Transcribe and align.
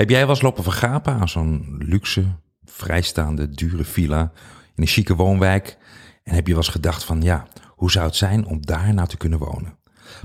Heb 0.00 0.10
jij 0.10 0.20
wel 0.20 0.28
eens 0.28 0.42
lopen 0.42 0.62
vergapen 0.62 1.14
aan 1.14 1.28
zo'n 1.28 1.76
luxe, 1.78 2.24
vrijstaande, 2.64 3.50
dure 3.50 3.84
villa 3.84 4.32
in 4.74 4.82
een 4.82 4.86
chique 4.86 5.14
woonwijk? 5.14 5.78
En 6.22 6.34
heb 6.34 6.46
je 6.46 6.52
wel 6.52 6.62
eens 6.62 6.72
gedacht 6.72 7.04
van 7.04 7.22
ja, 7.22 7.46
hoe 7.68 7.90
zou 7.90 8.06
het 8.06 8.16
zijn 8.16 8.46
om 8.46 8.66
daar 8.66 8.94
nou 8.94 9.08
te 9.08 9.16
kunnen 9.16 9.38
wonen? 9.38 9.78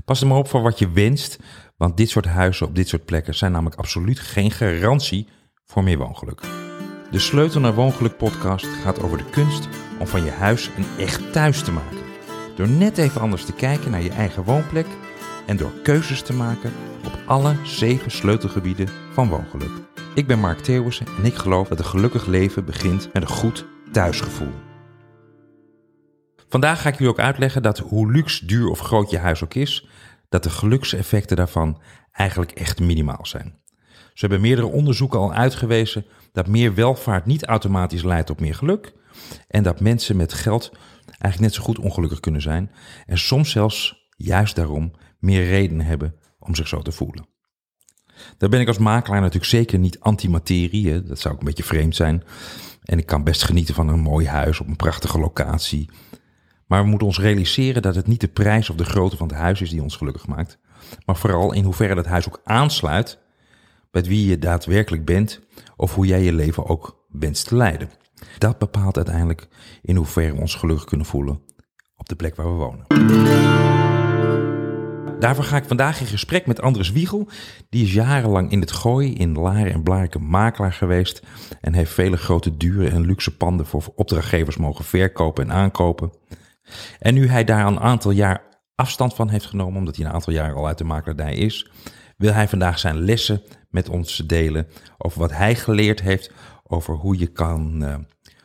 Pas 0.04 0.20
er 0.20 0.26
maar 0.26 0.38
op 0.38 0.48
voor 0.48 0.62
wat 0.62 0.78
je 0.78 0.90
wenst, 0.90 1.38
want 1.76 1.96
dit 1.96 2.10
soort 2.10 2.26
huizen 2.26 2.66
op 2.66 2.74
dit 2.74 2.88
soort 2.88 3.04
plekken 3.04 3.34
zijn 3.34 3.52
namelijk 3.52 3.76
absoluut 3.76 4.20
geen 4.20 4.50
garantie 4.50 5.28
voor 5.64 5.84
meer 5.84 5.98
woongeluk. 5.98 6.40
De 7.10 7.18
Sleutel 7.18 7.60
naar 7.60 7.74
Woongeluk 7.74 8.16
podcast 8.16 8.66
gaat 8.66 9.02
over 9.02 9.18
de 9.18 9.30
kunst 9.30 9.68
om 9.98 10.06
van 10.06 10.24
je 10.24 10.30
huis 10.30 10.70
een 10.76 11.04
echt 11.04 11.32
thuis 11.32 11.62
te 11.62 11.72
maken. 11.72 11.98
Door 12.56 12.68
net 12.68 12.98
even 12.98 13.20
anders 13.20 13.44
te 13.44 13.52
kijken 13.52 13.90
naar 13.90 14.02
je 14.02 14.10
eigen 14.10 14.44
woonplek 14.44 14.86
en 15.46 15.56
door 15.56 15.72
keuzes 15.82 16.22
te 16.22 16.32
maken 16.32 16.72
op 17.04 17.18
alle 17.26 17.56
zeven 17.64 18.10
sleutelgebieden 18.10 18.88
van 19.12 19.28
woongeluk. 19.28 19.70
Ik 20.14 20.26
ben 20.26 20.38
Mark 20.38 20.58
Theeuwissen 20.58 21.06
en 21.18 21.24
ik 21.24 21.34
geloof 21.34 21.68
dat 21.68 21.78
een 21.78 21.84
gelukkig 21.84 22.26
leven 22.26 22.64
begint 22.64 23.12
met 23.12 23.22
een 23.22 23.28
goed 23.28 23.66
thuisgevoel. 23.92 24.52
Vandaag 26.48 26.80
ga 26.80 26.88
ik 26.88 26.94
jullie 26.94 27.12
ook 27.12 27.18
uitleggen 27.18 27.62
dat 27.62 27.78
hoe 27.78 28.12
luxe, 28.12 28.46
duur 28.46 28.68
of 28.68 28.78
groot 28.78 29.10
je 29.10 29.18
huis 29.18 29.44
ook 29.44 29.54
is, 29.54 29.88
dat 30.28 30.42
de 30.42 30.50
gelukseffecten 30.50 31.36
daarvan 31.36 31.80
eigenlijk 32.12 32.50
echt 32.50 32.80
minimaal 32.80 33.26
zijn. 33.26 33.58
Ze 33.88 34.26
hebben 34.26 34.40
meerdere 34.40 34.66
onderzoeken 34.66 35.18
al 35.18 35.32
uitgewezen 35.32 36.06
dat 36.32 36.48
meer 36.48 36.74
welvaart 36.74 37.26
niet 37.26 37.44
automatisch 37.44 38.02
leidt 38.02 38.26
tot 38.26 38.40
meer 38.40 38.54
geluk 38.54 38.92
en 39.48 39.62
dat 39.62 39.80
mensen 39.80 40.16
met 40.16 40.32
geld 40.32 40.70
eigenlijk 41.06 41.40
net 41.40 41.54
zo 41.54 41.62
goed 41.62 41.78
ongelukkig 41.78 42.20
kunnen 42.20 42.42
zijn 42.42 42.70
en 43.06 43.18
soms 43.18 43.50
zelfs 43.50 44.08
juist 44.16 44.56
daarom 44.56 44.92
meer 45.18 45.44
redenen 45.44 45.86
hebben 45.86 46.14
om 46.38 46.54
zich 46.54 46.68
zo 46.68 46.82
te 46.82 46.92
voelen. 46.92 47.26
Daar 48.38 48.48
ben 48.48 48.60
ik 48.60 48.68
als 48.68 48.78
makelaar 48.78 49.20
natuurlijk 49.20 49.50
zeker 49.50 49.78
niet 49.78 50.00
antimaterie, 50.00 51.02
dat 51.02 51.18
zou 51.18 51.34
ook 51.34 51.40
een 51.40 51.46
beetje 51.46 51.62
vreemd 51.62 51.96
zijn. 51.96 52.22
En 52.82 52.98
ik 52.98 53.06
kan 53.06 53.24
best 53.24 53.42
genieten 53.42 53.74
van 53.74 53.88
een 53.88 54.00
mooi 54.00 54.26
huis 54.26 54.60
op 54.60 54.66
een 54.66 54.76
prachtige 54.76 55.18
locatie. 55.18 55.90
Maar 56.66 56.82
we 56.82 56.88
moeten 56.88 57.06
ons 57.06 57.20
realiseren 57.20 57.82
dat 57.82 57.94
het 57.94 58.06
niet 58.06 58.20
de 58.20 58.28
prijs 58.28 58.70
of 58.70 58.76
de 58.76 58.84
grootte 58.84 59.16
van 59.16 59.28
het 59.28 59.36
huis 59.36 59.60
is 59.60 59.70
die 59.70 59.82
ons 59.82 59.96
gelukkig 59.96 60.26
maakt, 60.26 60.58
maar 61.06 61.16
vooral 61.16 61.52
in 61.52 61.64
hoeverre 61.64 61.94
dat 61.94 62.06
huis 62.06 62.26
ook 62.26 62.40
aansluit 62.44 63.18
met 63.90 64.06
wie 64.06 64.26
je 64.26 64.38
daadwerkelijk 64.38 65.04
bent 65.04 65.40
of 65.76 65.94
hoe 65.94 66.06
jij 66.06 66.22
je 66.22 66.32
leven 66.32 66.66
ook 66.66 67.04
wenst 67.08 67.48
te 67.48 67.56
leiden. 67.56 67.90
Dat 68.38 68.58
bepaalt 68.58 68.96
uiteindelijk 68.96 69.48
in 69.82 69.96
hoeverre 69.96 70.34
we 70.34 70.40
ons 70.40 70.54
gelukkig 70.54 70.84
kunnen 70.84 71.06
voelen 71.06 71.40
op 71.96 72.08
de 72.08 72.16
plek 72.16 72.36
waar 72.36 72.46
we 72.46 72.64
wonen. 72.64 73.85
Daarvoor 75.18 75.44
ga 75.44 75.56
ik 75.56 75.64
vandaag 75.64 76.00
in 76.00 76.06
gesprek 76.06 76.46
met 76.46 76.60
Andres 76.60 76.90
Wiegel. 76.90 77.28
Die 77.68 77.84
is 77.84 77.92
jarenlang 77.92 78.50
in 78.50 78.60
het 78.60 78.72
gooi 78.72 79.14
in 79.14 79.32
Laren 79.32 79.72
en 79.72 79.82
Blariken 79.82 80.28
makelaar 80.28 80.72
geweest. 80.72 81.22
En 81.60 81.72
heeft 81.72 81.92
vele 81.92 82.16
grote, 82.16 82.56
dure 82.56 82.88
en 82.88 83.06
luxe 83.06 83.36
panden 83.36 83.66
voor 83.66 83.82
opdrachtgevers 83.94 84.56
mogen 84.56 84.84
verkopen 84.84 85.44
en 85.44 85.52
aankopen. 85.52 86.12
En 86.98 87.14
nu 87.14 87.28
hij 87.28 87.44
daar 87.44 87.66
een 87.66 87.80
aantal 87.80 88.10
jaar 88.10 88.42
afstand 88.74 89.14
van 89.14 89.28
heeft 89.28 89.46
genomen, 89.46 89.78
omdat 89.78 89.96
hij 89.96 90.04
een 90.04 90.12
aantal 90.12 90.32
jaar 90.32 90.54
al 90.54 90.66
uit 90.66 90.78
de 90.78 90.84
makelaardij 90.84 91.34
is, 91.34 91.70
wil 92.16 92.32
hij 92.32 92.48
vandaag 92.48 92.78
zijn 92.78 93.04
lessen 93.04 93.42
met 93.70 93.88
ons 93.88 94.16
delen 94.16 94.66
over 94.98 95.20
wat 95.20 95.32
hij 95.32 95.54
geleerd 95.54 96.00
heeft 96.00 96.32
over 96.62 96.94
hoe 96.94 97.18
je, 97.18 97.26
kan, 97.26 97.82
uh, 97.82 97.94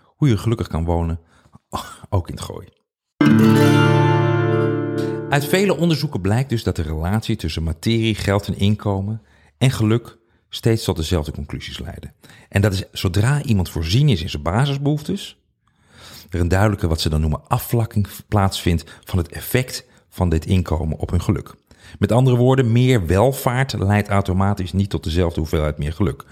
hoe 0.05 0.27
je 0.27 0.37
gelukkig 0.37 0.67
kan 0.67 0.83
wonen, 0.83 1.19
ook 2.09 2.27
in 2.27 2.35
het 2.35 2.43
gooi. 2.43 2.67
Uit 5.31 5.45
vele 5.45 5.77
onderzoeken 5.77 6.21
blijkt 6.21 6.49
dus 6.49 6.63
dat 6.63 6.75
de 6.75 6.81
relatie 6.81 7.35
tussen 7.35 7.63
materie, 7.63 8.15
geld 8.15 8.47
en 8.47 8.57
inkomen 8.57 9.21
en 9.57 9.71
geluk 9.71 10.17
steeds 10.49 10.83
tot 10.83 10.95
dezelfde 10.95 11.31
conclusies 11.31 11.79
leiden. 11.79 12.13
En 12.49 12.61
dat 12.61 12.73
is 12.73 12.83
zodra 12.91 13.43
iemand 13.43 13.69
voorzien 13.69 14.09
is 14.09 14.21
in 14.21 14.29
zijn 14.29 14.43
basisbehoeftes, 14.43 15.37
er 16.29 16.39
een 16.39 16.47
duidelijke 16.47 16.87
wat 16.87 17.01
ze 17.01 17.09
dan 17.09 17.21
noemen 17.21 17.47
afvlakking 17.47 18.07
plaatsvindt 18.27 18.83
van 19.03 19.17
het 19.17 19.29
effect 19.29 19.85
van 20.09 20.29
dit 20.29 20.45
inkomen 20.45 20.97
op 20.97 21.09
hun 21.09 21.21
geluk. 21.21 21.55
Met 21.99 22.11
andere 22.11 22.37
woorden, 22.37 22.71
meer 22.71 23.05
welvaart 23.05 23.73
leidt 23.73 24.09
automatisch 24.09 24.73
niet 24.73 24.89
tot 24.89 25.03
dezelfde 25.03 25.39
hoeveelheid 25.39 25.77
meer 25.77 25.93
geluk. 25.93 26.25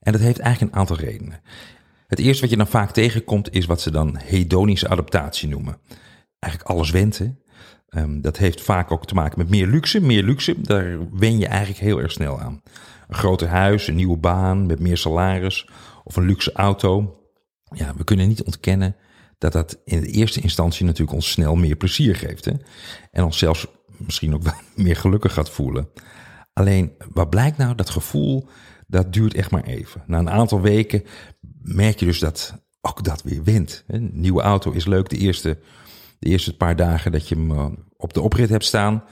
En 0.00 0.12
dat 0.12 0.20
heeft 0.20 0.38
eigenlijk 0.38 0.72
een 0.74 0.80
aantal 0.80 0.96
redenen. 0.96 1.40
Het 2.06 2.18
eerste 2.18 2.40
wat 2.40 2.50
je 2.50 2.56
dan 2.56 2.66
vaak 2.66 2.90
tegenkomt 2.90 3.54
is 3.54 3.66
wat 3.66 3.80
ze 3.80 3.90
dan 3.90 4.16
hedonische 4.16 4.88
adaptatie 4.88 5.48
noemen. 5.48 5.78
Eigenlijk 6.38 6.72
alles 6.72 6.90
wenten. 6.90 7.38
Um, 7.90 8.20
dat 8.20 8.36
heeft 8.36 8.60
vaak 8.60 8.90
ook 8.90 9.06
te 9.06 9.14
maken 9.14 9.38
met 9.38 9.48
meer 9.48 9.66
luxe. 9.66 10.00
Meer 10.00 10.22
luxe, 10.22 10.60
daar 10.60 10.98
wen 11.12 11.38
je 11.38 11.46
eigenlijk 11.46 11.80
heel 11.80 12.00
erg 12.00 12.12
snel 12.12 12.40
aan. 12.40 12.62
Een 13.08 13.14
groter 13.14 13.48
huis, 13.48 13.88
een 13.88 13.94
nieuwe 13.94 14.16
baan 14.16 14.66
met 14.66 14.80
meer 14.80 14.96
salaris 14.96 15.68
of 16.04 16.16
een 16.16 16.26
luxe 16.26 16.52
auto. 16.52 17.18
Ja, 17.64 17.94
we 17.96 18.04
kunnen 18.04 18.28
niet 18.28 18.42
ontkennen 18.42 18.96
dat 19.38 19.52
dat 19.52 19.80
in 19.84 20.00
de 20.00 20.06
eerste 20.06 20.40
instantie 20.40 20.84
natuurlijk 20.84 21.16
ons 21.16 21.30
snel 21.30 21.54
meer 21.54 21.76
plezier 21.76 22.16
geeft. 22.16 22.44
Hè? 22.44 22.52
En 23.10 23.24
ons 23.24 23.38
zelfs 23.38 23.66
misschien 23.86 24.34
ook 24.34 24.42
wel 24.42 24.54
meer 24.84 24.96
gelukkig 24.96 25.32
gaat 25.32 25.50
voelen. 25.50 25.88
Alleen, 26.52 26.92
wat 27.12 27.30
blijkt 27.30 27.56
nou? 27.56 27.74
Dat 27.74 27.90
gevoel, 27.90 28.48
dat 28.86 29.12
duurt 29.12 29.34
echt 29.34 29.50
maar 29.50 29.64
even. 29.64 30.02
Na 30.06 30.18
een 30.18 30.30
aantal 30.30 30.60
weken 30.60 31.02
merk 31.62 31.98
je 31.98 32.06
dus 32.06 32.18
dat 32.18 32.62
ook 32.80 33.04
dat 33.04 33.22
weer 33.22 33.42
wint. 33.42 33.84
Een 33.86 34.10
nieuwe 34.12 34.42
auto 34.42 34.70
is 34.70 34.84
leuk 34.84 35.08
de 35.08 35.16
eerste, 35.16 35.58
de 36.24 36.30
eerste 36.30 36.56
paar 36.56 36.76
dagen 36.76 37.12
dat 37.12 37.28
je 37.28 37.34
hem 37.34 37.50
eh, 37.50 37.66
op 37.96 38.12
de 38.14 38.20
oprit 38.20 38.48
hebt 38.48 38.64
staan. 38.64 39.04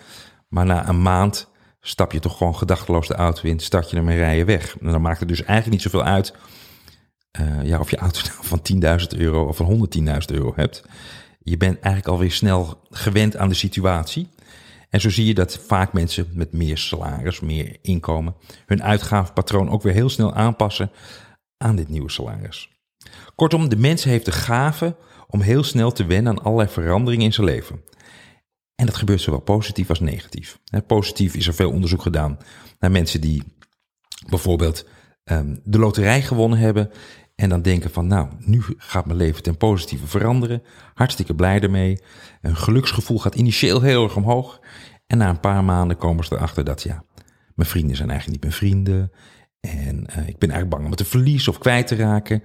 Maar 0.48 0.66
na 0.66 0.88
een 0.88 1.02
maand 1.02 1.50
stap 1.80 2.12
je 2.12 2.20
toch 2.20 2.36
gewoon 2.36 2.56
gedachteloos 2.56 3.08
de 3.08 3.14
auto 3.14 3.48
in, 3.48 3.60
start 3.60 3.90
je 3.90 3.96
ermee 3.96 4.16
rijden 4.16 4.46
weg. 4.46 4.78
En 4.80 4.90
dan 4.90 5.00
maakt 5.00 5.20
het 5.20 5.28
dus 5.28 5.44
eigenlijk 5.44 5.70
niet 5.70 5.82
zoveel 5.82 6.02
uit 6.02 6.34
uh, 7.40 7.64
ja, 7.64 7.78
of 7.78 7.90
je 7.90 7.96
auto 7.96 8.20
nou 8.28 8.44
van 8.44 8.60
10.000 9.14 9.18
euro 9.18 9.46
of 9.46 9.56
van 9.56 9.88
110.000 9.98 10.06
euro 10.26 10.52
hebt. 10.56 10.82
Je 11.42 11.56
bent 11.56 11.74
eigenlijk 11.74 12.14
alweer 12.14 12.32
snel 12.32 12.80
gewend 12.90 13.36
aan 13.36 13.48
de 13.48 13.54
situatie. 13.54 14.28
En 14.90 15.00
zo 15.00 15.10
zie 15.10 15.26
je 15.26 15.34
dat 15.34 15.58
vaak 15.66 15.92
mensen 15.92 16.28
met 16.32 16.52
meer 16.52 16.78
salaris, 16.78 17.40
meer 17.40 17.76
inkomen, 17.82 18.34
hun 18.66 18.82
uitgavenpatroon 18.82 19.70
ook 19.70 19.82
weer 19.82 19.92
heel 19.92 20.08
snel 20.08 20.34
aanpassen 20.34 20.90
aan 21.56 21.76
dit 21.76 21.88
nieuwe 21.88 22.10
salaris. 22.10 22.70
Kortom, 23.34 23.68
de 23.68 23.76
mens 23.76 24.04
heeft 24.04 24.24
de 24.24 24.32
gave 24.32 24.96
om 25.32 25.40
heel 25.40 25.64
snel 25.64 25.92
te 25.92 26.04
wennen 26.04 26.32
aan 26.32 26.44
allerlei 26.44 26.68
veranderingen 26.68 27.24
in 27.24 27.32
zijn 27.32 27.46
leven. 27.46 27.80
En 28.74 28.86
dat 28.86 28.96
gebeurt 28.96 29.20
zowel 29.20 29.40
positief 29.40 29.88
als 29.88 30.00
negatief. 30.00 30.58
Positief 30.86 31.34
is 31.34 31.46
er 31.46 31.54
veel 31.54 31.70
onderzoek 31.70 32.02
gedaan 32.02 32.38
naar 32.78 32.90
mensen 32.90 33.20
die 33.20 33.42
bijvoorbeeld 34.28 34.88
um, 35.24 35.60
de 35.64 35.78
loterij 35.78 36.22
gewonnen 36.22 36.58
hebben 36.58 36.90
en 37.34 37.48
dan 37.48 37.62
denken 37.62 37.90
van, 37.90 38.06
nou, 38.06 38.28
nu 38.38 38.62
gaat 38.76 39.06
mijn 39.06 39.18
leven 39.18 39.42
ten 39.42 39.56
positieve 39.56 40.06
veranderen. 40.06 40.62
Hartstikke 40.94 41.34
blij 41.34 41.60
ermee. 41.60 41.98
Een 42.40 42.56
geluksgevoel 42.56 43.18
gaat 43.18 43.34
initieel 43.34 43.80
heel 43.80 44.04
erg 44.04 44.16
omhoog. 44.16 44.60
En 45.06 45.18
na 45.18 45.28
een 45.28 45.40
paar 45.40 45.64
maanden 45.64 45.96
komen 45.96 46.24
ze 46.24 46.34
erachter 46.34 46.64
dat, 46.64 46.82
ja, 46.82 47.04
mijn 47.54 47.68
vrienden 47.68 47.96
zijn 47.96 48.10
eigenlijk 48.10 48.42
niet 48.42 48.50
mijn 48.50 48.62
vrienden. 48.62 49.12
En 49.60 49.96
uh, 49.96 50.28
ik 50.28 50.38
ben 50.38 50.50
eigenlijk 50.50 50.68
bang 50.68 50.84
om 50.84 50.90
het 50.90 50.98
te 50.98 51.04
verliezen 51.04 51.52
of 51.52 51.58
kwijt 51.58 51.86
te 51.86 51.94
raken. 51.94 52.42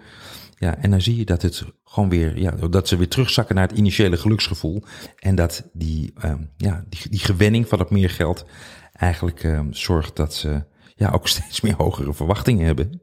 Ja, 0.59 0.77
en 0.77 0.91
dan 0.91 1.01
zie 1.01 1.17
je 1.17 1.25
dat 1.25 1.41
het 1.41 1.65
gewoon 1.83 2.09
weer, 2.09 2.39
ja, 2.39 2.51
dat 2.51 2.87
ze 2.87 2.97
weer 2.97 3.07
terugzakken 3.07 3.55
naar 3.55 3.67
het 3.67 3.77
initiële 3.77 4.17
geluksgevoel. 4.17 4.83
En 5.19 5.35
dat 5.35 5.63
die, 5.73 6.13
uh, 6.25 6.33
ja, 6.57 6.83
die, 6.89 7.09
die 7.09 7.19
gewenning 7.19 7.67
van 7.67 7.79
het 7.79 7.89
meer 7.89 8.09
geld 8.09 8.45
eigenlijk 8.93 9.43
uh, 9.43 9.61
zorgt 9.69 10.15
dat 10.15 10.33
ze 10.33 10.63
ja, 10.95 11.09
ook 11.09 11.27
steeds 11.37 11.61
meer 11.61 11.75
hogere 11.75 12.13
verwachtingen 12.13 12.65
hebben 12.65 13.01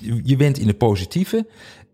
je 0.00 0.36
went 0.36 0.58
in 0.58 0.66
de 0.66 0.74
positieve, 0.74 1.46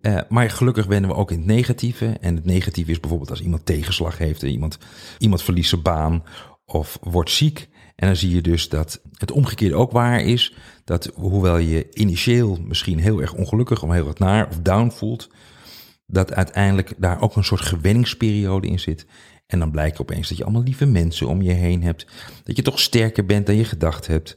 uh, 0.03 0.21
maar 0.29 0.51
gelukkig 0.51 0.87
wennen 0.87 1.11
we 1.11 1.17
ook 1.17 1.31
in 1.31 1.39
het 1.39 1.47
negatieve. 1.47 2.17
En 2.21 2.35
het 2.35 2.45
negatieve 2.45 2.91
is 2.91 3.01
bijvoorbeeld 3.01 3.31
als 3.31 3.41
iemand 3.41 3.67
tegenslag 3.67 4.19
heeft, 4.19 4.43
iemand, 4.43 4.79
iemand 5.19 5.43
verliest 5.43 5.69
zijn 5.69 5.83
baan 5.83 6.23
of 6.65 6.99
wordt 7.03 7.31
ziek. 7.31 7.69
En 7.97 8.07
dan 8.07 8.17
zie 8.17 8.35
je 8.35 8.41
dus 8.41 8.69
dat 8.69 9.01
het 9.13 9.31
omgekeerde 9.31 9.75
ook 9.75 9.93
waar 9.93 10.21
is. 10.21 10.55
Dat 10.85 11.11
hoewel 11.15 11.57
je 11.57 11.87
initieel 11.93 12.59
misschien 12.61 12.99
heel 12.99 13.21
erg 13.21 13.33
ongelukkig 13.33 13.83
of 13.83 13.91
heel 13.91 14.05
wat 14.05 14.19
naar 14.19 14.49
of 14.49 14.59
down 14.59 14.91
voelt, 14.91 15.31
dat 16.07 16.33
uiteindelijk 16.33 16.95
daar 16.97 17.21
ook 17.21 17.37
een 17.37 17.45
soort 17.45 17.61
gewenningsperiode 17.61 18.67
in 18.67 18.81
zit. 18.81 19.07
En 19.47 19.59
dan 19.59 19.71
blijkt 19.71 20.01
opeens 20.01 20.29
dat 20.29 20.39
je 20.39 20.45
allemaal 20.45 20.63
lieve 20.63 20.87
mensen 20.87 21.29
om 21.29 21.43
je 21.43 21.53
heen 21.53 21.83
hebt. 21.83 22.07
Dat 22.45 22.57
je 22.57 22.63
toch 22.63 22.81
sterker 22.81 23.27
bent 23.27 23.47
dan 23.47 23.57
je 23.57 23.65
gedacht 23.65 24.07
hebt. 24.07 24.37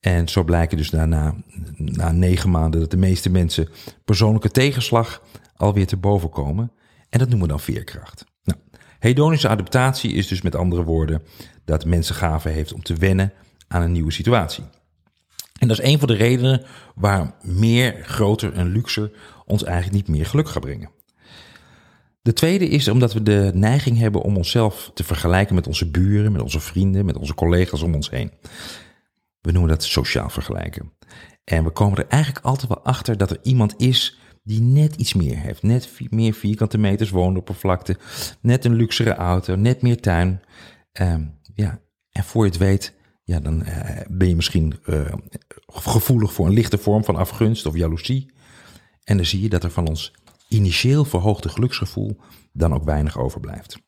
En 0.00 0.28
zo 0.28 0.44
blijken 0.44 0.76
dus 0.76 0.90
daarna, 0.90 1.34
na 1.76 2.12
negen 2.12 2.50
maanden, 2.50 2.80
dat 2.80 2.90
de 2.90 2.96
meeste 2.96 3.30
mensen 3.30 3.68
persoonlijke 4.04 4.50
tegenslag 4.50 5.22
alweer 5.56 5.86
te 5.86 5.96
boven 5.96 6.30
komen. 6.30 6.72
En 7.08 7.18
dat 7.18 7.28
noemen 7.28 7.46
we 7.46 7.52
dan 7.52 7.62
veerkracht. 7.62 8.24
Hedonische 8.98 9.48
adaptatie 9.48 10.12
is 10.12 10.28
dus 10.28 10.42
met 10.42 10.54
andere 10.54 10.84
woorden 10.84 11.22
dat 11.64 11.84
mensen 11.84 12.14
gave 12.14 12.48
heeft 12.48 12.72
om 12.72 12.82
te 12.82 12.94
wennen 12.94 13.32
aan 13.68 13.82
een 13.82 13.92
nieuwe 13.92 14.12
situatie. 14.12 14.64
En 15.58 15.68
dat 15.68 15.78
is 15.78 15.84
een 15.84 15.98
van 15.98 16.08
de 16.08 16.14
redenen 16.14 16.64
waar 16.94 17.34
meer, 17.42 18.02
groter 18.02 18.52
en 18.52 18.72
luxer 18.72 19.10
ons 19.44 19.64
eigenlijk 19.64 19.94
niet 19.94 20.16
meer 20.16 20.26
geluk 20.26 20.48
gaat 20.48 20.62
brengen. 20.62 20.90
De 22.22 22.32
tweede 22.32 22.68
is 22.68 22.88
omdat 22.88 23.12
we 23.12 23.22
de 23.22 23.50
neiging 23.54 23.98
hebben 23.98 24.22
om 24.22 24.36
onszelf 24.36 24.90
te 24.94 25.04
vergelijken 25.04 25.54
met 25.54 25.66
onze 25.66 25.90
buren, 25.90 26.32
met 26.32 26.42
onze 26.42 26.60
vrienden, 26.60 27.04
met 27.04 27.16
onze 27.16 27.34
collega's 27.34 27.82
om 27.82 27.94
ons 27.94 28.10
heen. 28.10 28.32
We 29.40 29.52
noemen 29.52 29.70
dat 29.70 29.84
sociaal 29.84 30.30
vergelijken. 30.30 30.92
En 31.44 31.64
we 31.64 31.70
komen 31.70 31.98
er 31.98 32.06
eigenlijk 32.08 32.44
altijd 32.44 32.68
wel 32.68 32.84
achter 32.84 33.16
dat 33.16 33.30
er 33.30 33.38
iemand 33.42 33.74
is 33.76 34.18
die 34.46 34.60
net 34.60 34.94
iets 34.94 35.14
meer 35.14 35.38
heeft. 35.38 35.62
Net 35.62 35.90
meer 36.10 36.32
vierkante 36.32 36.78
meters 36.78 37.10
woonoppervlakte, 37.10 37.96
net 38.40 38.64
een 38.64 38.74
luxere 38.74 39.14
auto, 39.14 39.54
net 39.54 39.82
meer 39.82 40.00
tuin. 40.00 40.40
Ehm, 40.92 41.24
ja, 41.54 41.80
en 42.10 42.24
voor 42.24 42.44
je 42.44 42.50
het 42.50 42.60
weet, 42.60 42.94
ja, 43.24 43.40
dan 43.40 43.64
eh, 43.64 44.06
ben 44.08 44.28
je 44.28 44.36
misschien 44.36 44.74
uh, 44.84 45.12
gevoelig 45.66 46.32
voor 46.32 46.46
een 46.46 46.52
lichte 46.52 46.78
vorm 46.78 47.04
van 47.04 47.16
afgunst 47.16 47.66
of 47.66 47.76
jaloezie. 47.76 48.30
En 49.04 49.16
dan 49.16 49.26
zie 49.26 49.42
je 49.42 49.48
dat 49.48 49.64
er 49.64 49.70
van 49.70 49.88
ons 49.88 50.12
initieel 50.48 51.04
verhoogde 51.04 51.48
geluksgevoel 51.48 52.16
dan 52.52 52.74
ook 52.74 52.84
weinig 52.84 53.18
overblijft. 53.18 53.78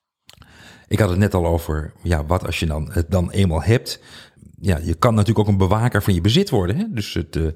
Ik 0.88 0.98
had 0.98 1.10
het 1.10 1.18
net 1.18 1.34
al 1.34 1.46
over, 1.46 1.92
ja, 2.02 2.24
wat 2.26 2.46
als 2.46 2.60
je 2.60 2.66
dan 2.66 2.92
het 2.92 3.10
dan 3.10 3.30
eenmaal 3.30 3.62
hebt. 3.62 4.02
Ja, 4.60 4.78
je 4.82 4.94
kan 4.94 5.14
natuurlijk 5.14 5.38
ook 5.38 5.52
een 5.52 5.68
bewaker 5.68 6.02
van 6.02 6.14
je 6.14 6.20
bezit 6.20 6.50
worden. 6.50 6.76
Hè? 6.76 6.84
Dus 6.90 7.14
het, 7.14 7.36
uh, 7.36 7.48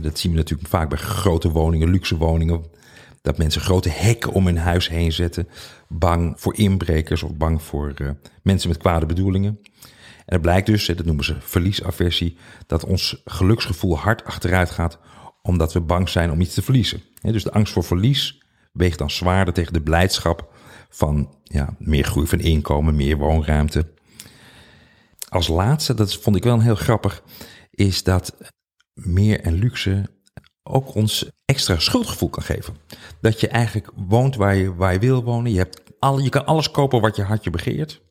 dat 0.00 0.18
zien 0.18 0.32
we 0.32 0.38
natuurlijk 0.38 0.68
vaak 0.68 0.88
bij 0.88 0.98
grote 0.98 1.50
woningen, 1.50 1.90
luxe 1.90 2.16
woningen. 2.16 2.64
Dat 3.22 3.38
mensen 3.38 3.60
grote 3.60 3.88
hekken 3.88 4.32
om 4.32 4.46
hun 4.46 4.58
huis 4.58 4.88
heen 4.88 5.12
zetten. 5.12 5.48
Bang 5.88 6.34
voor 6.36 6.56
inbrekers 6.56 7.22
of 7.22 7.34
bang 7.34 7.62
voor 7.62 7.94
uh, 8.02 8.10
mensen 8.42 8.68
met 8.68 8.78
kwade 8.78 9.06
bedoelingen. 9.06 9.58
En 10.26 10.34
het 10.34 10.42
blijkt 10.42 10.66
dus, 10.66 10.86
dat 10.86 11.04
noemen 11.04 11.24
ze 11.24 11.36
verliesaversie, 11.40 12.36
dat 12.66 12.84
ons 12.84 13.22
geluksgevoel 13.24 13.98
hard 13.98 14.24
achteruit 14.24 14.70
gaat 14.70 14.98
omdat 15.42 15.72
we 15.72 15.80
bang 15.80 16.08
zijn 16.08 16.30
om 16.30 16.40
iets 16.40 16.54
te 16.54 16.62
verliezen. 16.62 17.02
Dus 17.20 17.42
de 17.42 17.52
angst 17.52 17.72
voor 17.72 17.84
verlies 17.84 18.42
weegt 18.72 18.98
dan 18.98 19.10
zwaarder 19.10 19.54
tegen 19.54 19.72
de 19.72 19.82
blijdschap 19.82 20.52
van 20.88 21.34
ja, 21.42 21.74
meer 21.78 22.04
groei 22.04 22.26
van 22.26 22.40
inkomen, 22.40 22.96
meer 22.96 23.16
woonruimte. 23.16 23.86
Als 25.32 25.48
laatste, 25.48 25.94
dat 25.94 26.14
vond 26.14 26.36
ik 26.36 26.44
wel 26.44 26.60
heel 26.60 26.74
grappig, 26.74 27.22
is 27.70 28.02
dat 28.02 28.36
meer 28.92 29.40
en 29.40 29.52
luxe 29.52 30.10
ook 30.62 30.94
ons 30.94 31.30
extra 31.44 31.78
schuldgevoel 31.78 32.28
kan 32.28 32.42
geven. 32.42 32.76
Dat 33.20 33.40
je 33.40 33.48
eigenlijk 33.48 33.90
woont 33.94 34.36
waar 34.36 34.54
je, 34.54 34.74
waar 34.74 34.92
je 34.92 34.98
wil 34.98 35.24
wonen. 35.24 35.52
Je, 35.52 35.58
hebt 35.58 35.82
alle, 35.98 36.22
je 36.22 36.28
kan 36.28 36.46
alles 36.46 36.70
kopen 36.70 37.00
wat 37.00 37.16
je 37.16 37.22
hartje 37.22 37.50
begeert. 37.50 38.02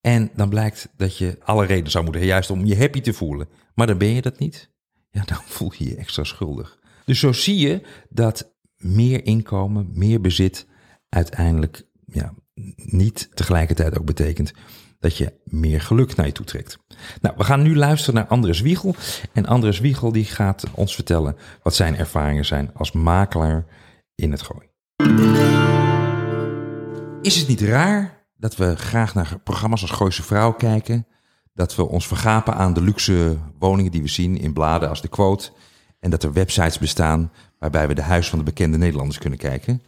En 0.00 0.30
dan 0.34 0.48
blijkt 0.48 0.88
dat 0.96 1.16
je 1.16 1.38
alle 1.42 1.66
reden 1.66 1.90
zou 1.90 2.04
moeten 2.04 2.24
juist 2.24 2.50
om 2.50 2.64
je 2.64 2.78
happy 2.78 3.00
te 3.00 3.12
voelen. 3.12 3.48
Maar 3.74 3.86
dan 3.86 3.98
ben 3.98 4.14
je 4.14 4.22
dat 4.22 4.38
niet. 4.38 4.70
Ja, 5.10 5.24
dan 5.24 5.40
voel 5.56 5.72
je 5.76 5.84
je 5.84 5.96
extra 5.96 6.24
schuldig. 6.24 6.78
Dus 7.04 7.18
zo 7.18 7.32
zie 7.32 7.58
je 7.58 7.82
dat 8.08 8.54
meer 8.76 9.24
inkomen, 9.24 9.90
meer 9.92 10.20
bezit 10.20 10.66
uiteindelijk 11.08 11.86
ja, 12.06 12.34
niet 12.76 13.28
tegelijkertijd 13.34 13.98
ook 13.98 14.06
betekent 14.06 14.52
dat 15.00 15.16
je 15.16 15.32
meer 15.44 15.80
geluk 15.80 16.16
naar 16.16 16.26
je 16.26 16.32
toe 16.32 16.46
trekt. 16.46 16.78
Nou, 17.20 17.34
we 17.36 17.44
gaan 17.44 17.62
nu 17.62 17.76
luisteren 17.76 18.14
naar 18.14 18.26
Andres 18.26 18.60
Wiegel. 18.60 18.94
En 19.32 19.46
Andres 19.46 19.80
Wiegel 19.80 20.12
die 20.12 20.24
gaat 20.24 20.64
ons 20.74 20.94
vertellen 20.94 21.36
wat 21.62 21.74
zijn 21.74 21.96
ervaringen 21.96 22.46
zijn 22.46 22.70
als 22.74 22.92
makelaar 22.92 23.64
in 24.14 24.30
het 24.30 24.42
gooi. 24.42 24.68
Is 27.22 27.36
het 27.36 27.48
niet 27.48 27.60
raar 27.60 28.24
dat 28.36 28.56
we 28.56 28.76
graag 28.76 29.14
naar 29.14 29.38
programma's 29.44 29.82
als 29.82 29.90
Gooise 29.90 30.22
Vrouw 30.22 30.52
kijken? 30.52 31.06
Dat 31.54 31.76
we 31.76 31.88
ons 31.88 32.06
vergapen 32.06 32.54
aan 32.54 32.74
de 32.74 32.82
luxe 32.82 33.36
woningen 33.58 33.92
die 33.92 34.02
we 34.02 34.08
zien 34.08 34.38
in 34.38 34.52
bladen 34.52 34.88
als 34.88 35.02
De 35.02 35.08
Quote. 35.08 35.50
En 36.00 36.10
dat 36.10 36.22
er 36.22 36.32
websites 36.32 36.78
bestaan 36.78 37.32
waarbij 37.58 37.88
we 37.88 37.94
de 37.94 38.02
huis 38.02 38.28
van 38.28 38.38
de 38.38 38.44
bekende 38.44 38.78
Nederlanders 38.78 39.18
kunnen 39.18 39.38
kijken. 39.38 39.82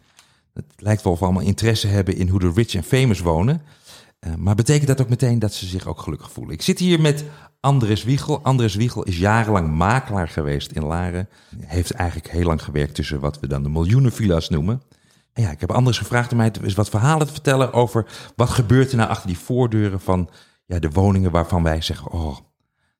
Het 0.53 0.65
lijkt 0.77 1.03
wel 1.03 1.13
of 1.13 1.19
we 1.19 1.25
allemaal 1.25 1.43
interesse 1.43 1.87
hebben 1.87 2.15
in 2.15 2.27
hoe 2.27 2.39
de 2.39 2.51
rich 2.55 2.75
en 2.75 2.83
famous 2.83 3.19
wonen. 3.19 3.61
Uh, 4.27 4.33
maar 4.37 4.55
betekent 4.55 4.87
dat 4.87 5.01
ook 5.01 5.09
meteen 5.09 5.39
dat 5.39 5.53
ze 5.53 5.65
zich 5.65 5.87
ook 5.87 5.99
gelukkig 5.99 6.31
voelen? 6.31 6.53
Ik 6.53 6.61
zit 6.61 6.79
hier 6.79 7.01
met 7.01 7.23
Andres 7.59 8.03
Wiegel. 8.03 8.43
Andres 8.43 8.75
Wiegel 8.75 9.03
is 9.03 9.17
jarenlang 9.17 9.75
makelaar 9.75 10.27
geweest 10.27 10.71
in 10.71 10.83
Laren. 10.83 11.29
Heeft 11.59 11.91
eigenlijk 11.91 12.31
heel 12.31 12.45
lang 12.45 12.63
gewerkt 12.63 12.95
tussen 12.95 13.19
wat 13.19 13.39
we 13.39 13.47
dan 13.47 13.63
de 13.63 13.69
miljoenen 13.69 14.11
villa's 14.11 14.49
noemen. 14.49 14.81
En 15.33 15.43
ja, 15.43 15.51
ik 15.51 15.59
heb 15.59 15.71
Andres 15.71 15.97
gevraagd 15.97 16.31
om 16.31 16.37
mij 16.37 16.51
eens 16.61 16.73
wat 16.73 16.89
verhalen 16.89 17.27
te 17.27 17.33
vertellen 17.33 17.73
over 17.73 18.05
wat 18.35 18.49
gebeurt 18.49 18.91
er 18.91 18.97
nou 18.97 19.09
achter 19.09 19.27
die 19.27 19.37
voordeuren 19.37 19.99
van 19.99 20.29
ja, 20.65 20.79
de 20.79 20.89
woningen 20.89 21.31
waarvan 21.31 21.63
wij 21.63 21.81
zeggen, 21.81 22.11
oh, 22.11 22.37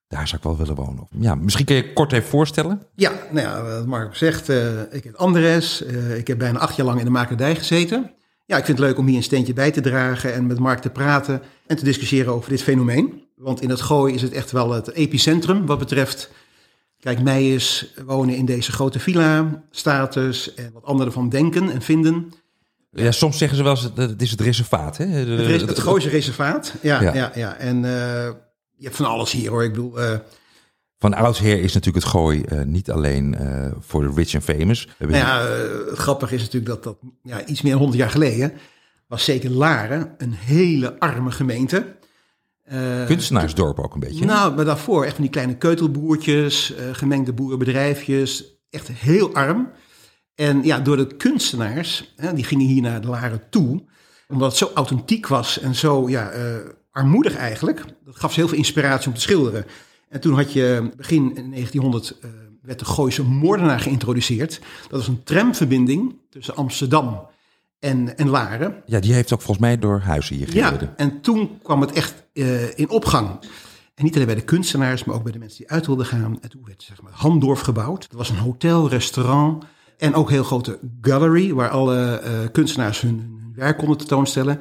daar 0.07 0.27
zou 0.27 0.37
ik 0.37 0.43
wel 0.43 0.57
willen 0.57 0.75
wonen. 0.75 1.07
Ja, 1.09 1.35
misschien 1.35 1.65
kun 1.65 1.75
je 1.75 1.93
kort 1.93 2.11
even 2.11 2.29
voorstellen. 2.29 2.81
Ja, 2.95 3.11
nou 3.31 3.47
ja, 3.47 3.63
wat 3.63 3.85
Mark 3.85 4.15
zegt, 4.15 4.49
uh, 4.49 4.93
ik 4.93 5.03
heb 5.03 5.15
Andres. 5.15 5.85
Uh, 5.85 6.17
ik 6.17 6.27
heb 6.27 6.37
bijna 6.37 6.59
acht 6.59 6.75
jaar 6.75 6.85
lang 6.85 6.99
in 6.99 7.05
de 7.05 7.11
makerdij 7.11 7.55
gezeten. 7.55 8.11
Ja, 8.45 8.57
ik 8.57 8.65
vind 8.65 8.77
het 8.77 8.87
leuk 8.87 8.97
om 8.97 9.07
hier 9.07 9.17
een 9.17 9.23
steentje 9.23 9.53
bij 9.53 9.71
te 9.71 9.81
dragen 9.81 10.33
en 10.33 10.47
met 10.47 10.59
Mark 10.59 10.79
te 10.79 10.89
praten 10.89 11.41
en 11.67 11.77
te 11.77 11.83
discussiëren 11.83 12.33
over 12.33 12.49
dit 12.49 12.63
fenomeen. 12.63 13.23
Want 13.35 13.61
in 13.61 13.69
het 13.69 13.81
gooi 13.81 14.13
is 14.13 14.21
het 14.21 14.31
echt 14.31 14.51
wel 14.51 14.71
het 14.71 14.91
epicentrum 14.91 15.65
wat 15.65 15.79
betreft, 15.79 16.29
kijk, 16.99 17.21
mij 17.21 17.53
is 17.53 17.93
wonen 18.05 18.35
in 18.35 18.45
deze 18.45 18.71
grote 18.71 18.99
villa, 18.99 19.63
status 19.71 20.53
en 20.53 20.71
wat 20.73 20.83
anderen 20.83 21.13
van 21.13 21.29
denken 21.29 21.69
en 21.69 21.81
vinden. 21.81 22.33
Ja, 22.91 23.11
soms 23.11 23.37
zeggen 23.37 23.57
ze 23.57 23.63
wel 23.63 23.71
eens, 23.71 23.89
het 23.95 24.21
is 24.21 24.31
het 24.31 24.41
reservaat, 24.41 24.97
hè? 24.97 25.05
Het, 25.05 25.61
het 25.61 25.79
Gooise 25.79 26.09
reservaat, 26.09 26.73
ja, 26.81 27.01
ja. 27.01 27.13
ja, 27.13 27.31
ja. 27.35 27.55
En 27.55 27.75
uh, 27.75 27.83
je 28.75 28.83
hebt 28.83 28.95
van 28.95 29.05
alles 29.05 29.31
hier, 29.31 29.49
hoor. 29.49 29.63
Ik 29.63 29.71
bedoel... 29.71 29.99
Uh, 29.99 30.15
van 31.03 31.13
oudsher 31.13 31.59
is 31.59 31.73
natuurlijk 31.73 32.03
het 32.03 32.13
gooi 32.13 32.43
uh, 32.51 32.61
niet 32.61 32.91
alleen 32.91 33.35
uh, 33.41 33.71
voor 33.79 34.01
de 34.01 34.11
rich 34.15 34.33
en 34.33 34.41
famous. 34.41 34.87
Nou 34.99 35.15
ja, 35.15 35.45
uh, 35.45 35.93
grappig 35.93 36.31
is 36.31 36.41
natuurlijk 36.41 36.65
dat 36.65 36.83
dat 36.83 36.97
ja, 37.23 37.45
iets 37.45 37.61
meer 37.61 37.71
dan 37.71 37.81
100 37.81 38.01
jaar 38.01 38.11
geleden 38.11 38.53
was 39.07 39.23
zeker 39.23 39.49
Laren 39.49 40.13
een 40.17 40.33
hele 40.33 40.99
arme 40.99 41.31
gemeente. 41.31 41.95
Kunstenaarsdorp 43.05 43.79
ook 43.79 43.93
een 43.93 43.99
beetje. 43.99 44.25
Nou, 44.25 44.55
maar 44.55 44.65
daarvoor 44.65 45.03
echt 45.03 45.13
van 45.13 45.23
die 45.23 45.31
kleine 45.31 45.57
keutelboertjes, 45.57 46.73
gemengde 46.91 47.33
boerenbedrijfjes, 47.33 48.43
echt 48.69 48.87
heel 48.87 49.33
arm. 49.33 49.71
En 50.35 50.63
ja, 50.63 50.79
door 50.79 50.97
de 50.97 51.15
kunstenaars, 51.15 52.13
hè, 52.15 52.33
die 52.33 52.43
gingen 52.43 52.67
hier 52.67 52.81
naar 52.81 53.01
de 53.01 53.07
Laren 53.07 53.41
toe, 53.49 53.83
omdat 54.27 54.49
het 54.49 54.57
zo 54.57 54.71
authentiek 54.73 55.27
was 55.27 55.59
en 55.59 55.75
zo 55.75 56.09
ja, 56.09 56.31
armoedig 56.91 57.35
eigenlijk. 57.35 57.83
Dat 58.05 58.15
gaf 58.15 58.33
ze 58.33 58.39
heel 58.39 58.49
veel 58.49 58.57
inspiratie 58.57 59.07
om 59.07 59.13
te 59.13 59.21
schilderen. 59.21 59.65
En 60.13 60.19
toen 60.19 60.33
had 60.33 60.53
je 60.53 60.91
begin 60.97 61.33
1900 61.33 62.17
uh, 62.25 62.31
werd 62.61 62.79
de 62.79 62.85
Gooise 62.85 63.23
Moordenaar 63.23 63.79
geïntroduceerd. 63.79 64.61
Dat 64.81 64.99
was 64.99 65.07
een 65.07 65.23
tramverbinding 65.23 66.15
tussen 66.29 66.55
Amsterdam 66.55 67.27
en, 67.79 68.17
en 68.17 68.29
Laren. 68.29 68.83
Ja, 68.85 68.99
die 68.99 69.13
heeft 69.13 69.33
ook 69.33 69.41
volgens 69.41 69.65
mij 69.65 69.79
door 69.79 69.99
huizen 69.99 70.35
hier 70.35 70.47
gereden. 70.47 70.87
Ja, 70.87 70.93
en 70.97 71.21
toen 71.21 71.59
kwam 71.63 71.81
het 71.81 71.91
echt 71.91 72.23
uh, 72.33 72.77
in 72.77 72.89
opgang. 72.89 73.29
En 73.95 74.03
niet 74.03 74.15
alleen 74.15 74.25
bij 74.25 74.35
de 74.35 74.41
kunstenaars, 74.41 75.03
maar 75.03 75.15
ook 75.15 75.23
bij 75.23 75.31
de 75.31 75.39
mensen 75.39 75.57
die 75.57 75.69
uit 75.69 75.85
wilden 75.85 76.05
gaan. 76.05 76.37
En 76.41 76.49
toen 76.49 76.61
werd 76.65 76.83
zeg 76.83 77.01
maar, 77.01 77.11
Hamdorf 77.13 77.59
gebouwd. 77.59 78.01
Dat 78.01 78.17
was 78.17 78.29
een 78.29 78.35
hotel, 78.35 78.89
restaurant 78.89 79.63
en 79.97 80.13
ook 80.13 80.27
een 80.27 80.33
heel 80.33 80.43
grote 80.43 80.79
gallery... 81.01 81.53
waar 81.53 81.69
alle 81.69 82.21
uh, 82.23 82.29
kunstenaars 82.51 83.01
hun, 83.01 83.19
hun 83.19 83.53
werk 83.55 83.77
konden 83.77 83.97
tentoonstellen... 83.97 84.59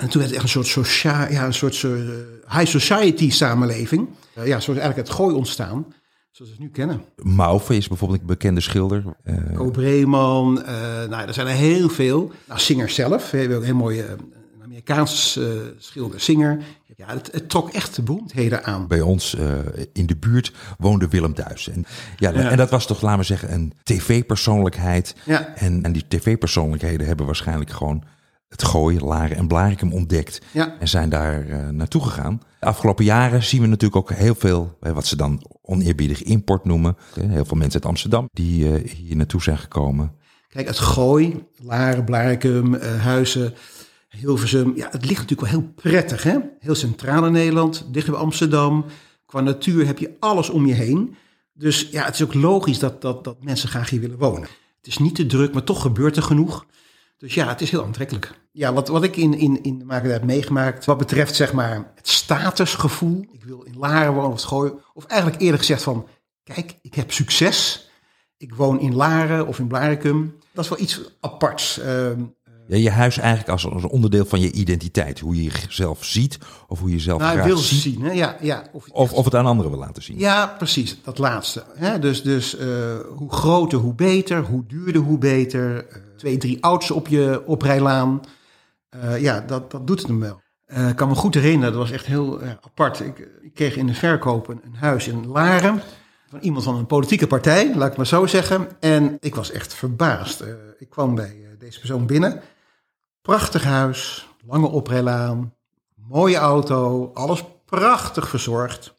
En 0.00 0.08
toen 0.08 0.20
werd 0.20 0.34
het 0.34 0.34
echt 0.34 0.42
een 0.42 0.48
soort, 0.48 0.66
socia 0.66 1.28
ja, 1.28 1.46
een 1.46 1.54
soort 1.54 1.82
uh, 1.82 1.92
high 2.48 2.66
society 2.66 3.30
samenleving. 3.30 4.08
Uh, 4.40 4.46
ja, 4.46 4.60
zo 4.60 4.72
is 4.72 4.78
eigenlijk 4.78 5.08
het 5.08 5.16
gooi 5.16 5.34
ontstaan, 5.34 5.86
zoals 6.30 6.50
we 6.50 6.56
het 6.56 6.58
nu 6.58 6.70
kennen. 6.70 7.04
Mauve 7.16 7.76
is 7.76 7.88
bijvoorbeeld 7.88 8.20
een 8.20 8.26
bekende 8.26 8.60
schilder. 8.60 9.04
Uh... 9.24 9.34
Co 9.54 9.70
Breeman, 9.70 10.54
nou, 11.08 11.26
er 11.26 11.34
zijn 11.34 11.46
er 11.46 11.52
heel 11.52 11.88
veel. 11.88 12.32
Nou, 12.48 12.60
Singer 12.60 12.90
zelf, 12.90 13.30
we 13.30 13.38
hebben 13.38 13.56
ook 13.56 13.62
een 13.62 13.68
heel 13.68 13.78
mooie 13.78 14.16
Amerikaans 14.62 15.40
schilder, 15.78 16.20
Singer. 16.20 16.62
Ja, 16.96 17.06
het, 17.06 17.32
het, 17.32 17.48
trok 17.48 17.70
echt 17.70 17.96
de 17.96 18.02
beroemdheden 18.02 18.64
aan. 18.64 18.86
Bij 18.86 19.00
ons 19.00 19.36
in 19.92 20.06
de 20.06 20.16
buurt 20.16 20.52
woonde 20.78 21.08
Willem 21.08 21.34
Duis. 21.34 21.68
En, 21.68 21.84
ja, 22.16 22.30
ja, 22.30 22.50
en 22.50 22.56
dat 22.56 22.70
was 22.70 22.86
toch, 22.86 23.02
laten 23.02 23.18
we 23.18 23.24
zeggen, 23.24 23.52
een 23.52 23.72
tv-persoonlijkheid. 23.82 25.14
Ja. 25.24 25.54
En, 25.56 25.82
en 25.82 25.92
die 25.92 26.04
tv-persoonlijkheden 26.08 27.06
hebben 27.06 27.26
waarschijnlijk 27.26 27.70
gewoon 27.70 28.04
het 28.50 28.64
gooien, 28.64 29.04
Laren 29.04 29.36
en 29.36 29.46
Blarikum 29.46 29.92
ontdekt. 29.92 30.40
Ja. 30.52 30.76
En 30.78 30.88
zijn 30.88 31.08
daar 31.08 31.46
uh, 31.46 31.68
naartoe 31.68 32.02
gegaan. 32.02 32.42
De 32.60 32.66
afgelopen 32.66 33.04
jaren 33.04 33.42
zien 33.42 33.60
we 33.60 33.66
natuurlijk 33.66 33.96
ook 33.96 34.16
heel 34.16 34.34
veel, 34.34 34.78
uh, 34.82 34.92
wat 34.92 35.06
ze 35.06 35.16
dan 35.16 35.46
oneerbiedig 35.62 36.22
import 36.22 36.64
noemen. 36.64 36.96
Uh, 37.18 37.30
heel 37.30 37.44
veel 37.44 37.56
mensen 37.56 37.80
uit 37.80 37.90
Amsterdam 37.90 38.28
die 38.32 38.78
hier 38.78 39.16
naartoe 39.16 39.42
zijn 39.42 39.58
gekomen. 39.58 40.12
Kijk, 40.48 40.66
het 40.66 40.78
gooi, 40.78 41.44
Laren, 41.62 42.04
Blarikum, 42.04 42.74
Huizen, 42.80 43.54
Hilversum. 44.08 44.72
Ja, 44.76 44.88
het 44.90 45.06
ligt 45.06 45.20
natuurlijk 45.20 45.50
wel 45.50 45.60
heel 45.60 45.72
prettig, 45.74 46.22
hè? 46.22 46.38
Heel 46.58 46.74
centraal 46.74 47.26
in 47.26 47.32
Nederland, 47.32 47.86
dicht 47.92 48.06
bij 48.06 48.18
Amsterdam. 48.18 48.84
Qua 49.26 49.40
natuur 49.40 49.86
heb 49.86 49.98
je 49.98 50.16
alles 50.20 50.50
om 50.50 50.66
je 50.66 50.74
heen. 50.74 51.14
Dus 51.52 51.88
ja, 51.90 52.04
het 52.04 52.14
is 52.14 52.22
ook 52.22 52.34
logisch 52.34 52.78
dat, 52.78 53.02
dat, 53.02 53.24
dat 53.24 53.44
mensen 53.44 53.68
graag 53.68 53.90
hier 53.90 54.00
willen 54.00 54.18
wonen. 54.18 54.48
Het 54.76 54.86
is 54.86 54.98
niet 54.98 55.14
te 55.14 55.26
druk, 55.26 55.52
maar 55.52 55.64
toch 55.64 55.82
gebeurt 55.82 56.16
er 56.16 56.22
genoeg. 56.22 56.66
Dus 57.20 57.34
ja, 57.34 57.48
het 57.48 57.60
is 57.60 57.70
heel 57.70 57.84
aantrekkelijk. 57.84 58.32
Ja, 58.52 58.72
wat, 58.72 58.88
wat 58.88 59.02
ik 59.02 59.16
in, 59.16 59.34
in, 59.38 59.62
in 59.62 59.78
de 59.78 59.84
makerij 59.84 60.12
heb 60.12 60.24
meegemaakt, 60.24 60.84
wat 60.84 60.98
betreft 60.98 61.34
zeg 61.34 61.52
maar 61.52 61.74
het 61.94 62.08
statusgevoel. 62.08 63.26
Ik 63.32 63.44
wil 63.44 63.62
in 63.62 63.78
Laren 63.78 64.12
wonen 64.14 64.30
of 64.32 64.42
gooien. 64.42 64.78
Of 64.94 65.04
eigenlijk 65.04 65.40
eerlijk 65.40 65.58
gezegd 65.60 65.82
van, 65.82 66.06
kijk, 66.42 66.74
ik 66.82 66.94
heb 66.94 67.12
succes. 67.12 67.88
Ik 68.36 68.54
woon 68.54 68.80
in 68.80 68.94
Laren 68.94 69.46
of 69.46 69.58
in 69.58 69.66
Blaricum. 69.66 70.36
Dat 70.52 70.64
is 70.64 70.70
wel 70.70 70.80
iets 70.80 71.00
aparts. 71.20 71.78
Uh, 71.78 71.84
Ja, 72.66 72.76
je 72.76 72.90
huis 72.90 73.18
eigenlijk 73.18 73.48
als, 73.50 73.66
als 73.72 73.84
onderdeel 73.84 74.24
van 74.24 74.40
je 74.40 74.52
identiteit. 74.52 75.18
Hoe 75.20 75.36
je 75.36 75.50
jezelf 75.66 76.04
ziet 76.04 76.38
of 76.68 76.78
hoe 76.78 76.88
je 76.88 76.94
jezelf 76.94 77.20
Nou, 77.20 77.32
graag 77.32 77.46
wil 77.46 77.56
ziet. 77.56 77.80
zien. 77.80 78.02
Hè? 78.02 78.10
Ja, 78.12 78.36
ja. 78.40 78.64
Of, 78.72 78.88
Of, 78.88 79.12
of 79.12 79.24
het 79.24 79.34
aan 79.34 79.46
anderen 79.46 79.70
wil 79.70 79.80
laten 79.80 80.02
zien. 80.02 80.18
ja, 80.18 80.46
precies. 80.58 80.98
Dat 81.02 81.18
laatste. 81.18 81.64
Hè? 81.74 81.98
Dus, 81.98 82.22
dus 82.22 82.56
eh, 82.56 82.66
hoe 83.16 83.32
groter, 83.32 83.78
hoe 83.78 83.94
beter. 83.94 84.42
Hoe 84.42 84.66
duurder, 84.66 85.02
hoe 85.02 85.18
beter. 85.18 85.86
Eh, 85.88 85.96
twee, 86.20 86.36
drie 86.36 86.60
auto's 86.60 86.90
op 86.90 87.08
je 87.08 87.42
oprijlaan. 87.46 88.20
Eh, 88.88 89.20
ja, 89.20 89.40
dat, 89.40 89.70
dat 89.70 89.86
doet 89.86 89.98
het 89.98 90.08
hem 90.08 90.20
wel. 90.20 90.40
Eh, 90.66 90.88
ik 90.88 90.96
kan 90.96 91.08
me 91.08 91.14
goed 91.14 91.34
herinneren, 91.34 91.72
dat 91.72 91.82
was 91.82 91.90
echt 91.90 92.06
heel 92.06 92.40
eh, 92.40 92.50
apart. 92.60 93.00
Ik, 93.00 93.18
ik 93.40 93.54
kreeg 93.54 93.76
in 93.76 93.86
de 93.86 93.94
verkoop 93.94 94.48
een, 94.48 94.74
huis 94.74 95.08
in 95.08 95.26
Laren. 95.26 95.82
Van 96.28 96.40
iemand 96.40 96.64
van 96.64 96.76
een 96.76 96.86
politieke 96.86 97.26
partij, 97.26 97.76
laat 97.76 97.90
ik 97.90 97.96
maar 97.96 98.06
zo 98.06 98.26
zeggen. 98.26 98.68
En 98.80 99.16
ik 99.20 99.34
was 99.34 99.50
echt 99.50 99.74
verbaasd. 99.74 100.44
Ik 100.78 100.90
kwam 100.90 101.14
bij 101.14 101.56
deze 101.58 101.78
persoon 101.78 102.06
binnen. 102.06 102.40
Prachtig 103.22 103.64
huis, 103.64 104.28
lange 104.46 104.68
oprijlaan, 104.68 105.54
mooie 105.94 106.36
auto, 106.36 107.10
alles 107.14 107.44
prachtig 107.64 108.28
verzorgd. 108.28 108.94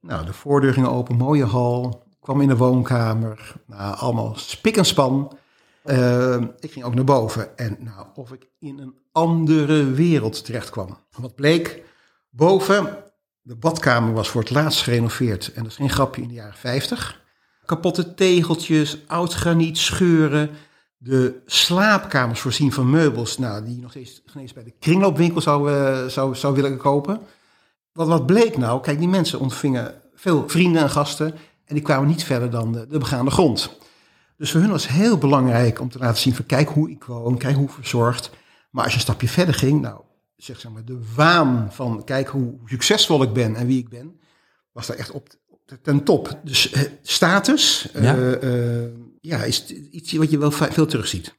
Nou, 0.00 0.26
de 0.26 0.32
voordeur 0.32 0.72
ging 0.72 0.86
open, 0.86 1.16
mooie 1.16 1.44
hal. 1.44 2.02
Kwam 2.20 2.40
in 2.40 2.48
de 2.48 2.56
woonkamer. 2.56 3.54
Nou, 3.66 3.96
allemaal 3.96 4.32
spik 4.36 4.76
en 4.76 4.84
span. 4.84 5.36
Eh, 5.82 6.40
ik 6.60 6.72
ging 6.72 6.84
ook 6.84 6.94
naar 6.94 7.04
boven. 7.04 7.58
En 7.58 7.76
nou, 7.80 8.06
of 8.14 8.32
ik 8.32 8.46
in 8.58 8.78
een 8.78 8.94
andere 9.12 9.84
wereld 9.90 10.44
terecht 10.44 10.70
kwam. 10.70 10.98
Wat 11.16 11.34
bleek? 11.34 11.82
Boven, 12.30 12.98
de 13.40 13.56
badkamer 13.56 14.12
was 14.12 14.28
voor 14.28 14.40
het 14.40 14.50
laatst 14.50 14.82
gerenoveerd. 14.82 15.52
En 15.52 15.62
dat 15.62 15.72
is 15.72 15.76
geen 15.76 15.90
grapje 15.90 16.22
in 16.22 16.28
de 16.28 16.34
jaren 16.34 16.54
50. 16.54 17.20
Kapotte 17.64 18.14
tegeltjes, 18.14 18.98
oud 19.06 19.32
graniet, 19.32 19.78
scheuren. 19.78 20.50
De 20.96 21.42
slaapkamers 21.46 22.40
voorzien 22.40 22.72
van 22.72 22.90
meubels. 22.90 23.38
Nou, 23.38 23.64
die 23.64 23.80
nog 23.80 23.90
steeds, 23.90 24.22
geen 24.26 24.42
eens 24.42 24.52
bij 24.52 24.64
de 24.64 24.74
kringloopwinkel 24.78 25.40
zou, 25.40 25.70
zou, 26.10 26.34
zou 26.34 26.54
willen 26.54 26.76
kopen. 26.76 27.20
Wat, 27.92 28.08
wat 28.08 28.26
bleek 28.26 28.56
nou? 28.56 28.80
Kijk, 28.80 28.98
die 28.98 29.08
mensen 29.08 29.40
ontvingen 29.40 29.94
veel 30.14 30.48
vrienden 30.48 30.82
en 30.82 30.90
gasten. 30.90 31.34
En 31.64 31.74
die 31.74 31.82
kwamen 31.82 32.08
niet 32.08 32.24
verder 32.24 32.50
dan 32.50 32.72
de, 32.72 32.86
de 32.86 32.98
begaande 32.98 33.30
grond. 33.30 33.70
Dus 34.42 34.50
voor 34.50 34.60
hun 34.60 34.70
was 34.70 34.86
het 34.86 34.92
heel 34.92 35.18
belangrijk 35.18 35.80
om 35.80 35.88
te 35.88 35.98
laten 35.98 36.22
zien 36.22 36.34
van 36.34 36.46
kijk 36.46 36.68
hoe 36.68 36.90
ik 36.90 37.04
woon, 37.04 37.38
kijk 37.38 37.56
hoe 37.56 37.68
verzorgd. 37.68 38.30
Maar 38.70 38.84
als 38.84 38.92
je 38.92 38.98
een 38.98 39.04
stapje 39.04 39.28
verder 39.28 39.54
ging, 39.54 39.80
nou, 39.80 40.00
zeg, 40.36 40.60
zeg 40.60 40.72
maar, 40.72 40.84
de 40.84 41.00
waan 41.14 41.72
van 41.72 42.04
kijk 42.04 42.28
hoe 42.28 42.54
succesvol 42.64 43.22
ik 43.22 43.32
ben 43.32 43.56
en 43.56 43.66
wie 43.66 43.78
ik 43.78 43.88
ben, 43.88 44.20
was 44.72 44.86
daar 44.86 44.96
echt 44.96 45.10
op, 45.10 45.28
ten 45.82 46.04
top. 46.04 46.38
Dus 46.44 46.70
eh, 46.70 46.82
status 47.02 47.88
Ja. 47.92 48.14
ja. 48.14 48.38
ja, 49.20 49.44
is 49.44 49.66
iets 49.90 50.12
wat 50.12 50.30
je 50.30 50.38
wel 50.38 50.50
veel 50.50 50.86
terugziet. 50.86 51.34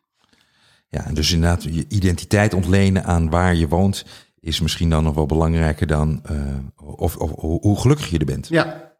Ja, 0.89 1.05
en 1.05 1.13
dus 1.13 1.31
inderdaad, 1.31 1.63
je 1.63 1.85
identiteit 1.87 2.53
ontlenen 2.53 3.03
aan 3.03 3.29
waar 3.29 3.55
je 3.55 3.67
woont, 3.67 4.05
is 4.39 4.59
misschien 4.59 4.89
dan 4.89 5.03
nog 5.03 5.15
wel 5.15 5.25
belangrijker 5.25 5.87
dan 5.87 6.21
eh, 6.23 6.57
of, 6.75 7.17
of, 7.17 7.31
hoe 7.61 7.79
gelukkig 7.79 8.09
je 8.09 8.17
er 8.17 8.25
bent. 8.25 8.47
Ja. 8.47 8.92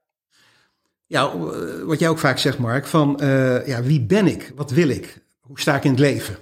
Ja, 1.14 1.32
eh, 1.32 1.84
wat 1.86 2.00
jij 2.00 2.10
ook 2.10 2.20
vaak 2.20 2.38
zegt, 2.38 2.58
Mark, 2.58 2.88
van 2.88 3.20
eh, 3.20 3.68
ja, 3.68 3.82
wie 3.82 4.02
ben 4.02 4.28
ik? 4.28 4.52
Wat 4.56 4.72
wil 4.72 4.90
ik? 4.90 5.24
Hoe 5.40 5.60
sta 5.60 5.76
ik 5.76 5.84
in 5.84 5.92
het 5.92 6.00
leven? 6.00 6.38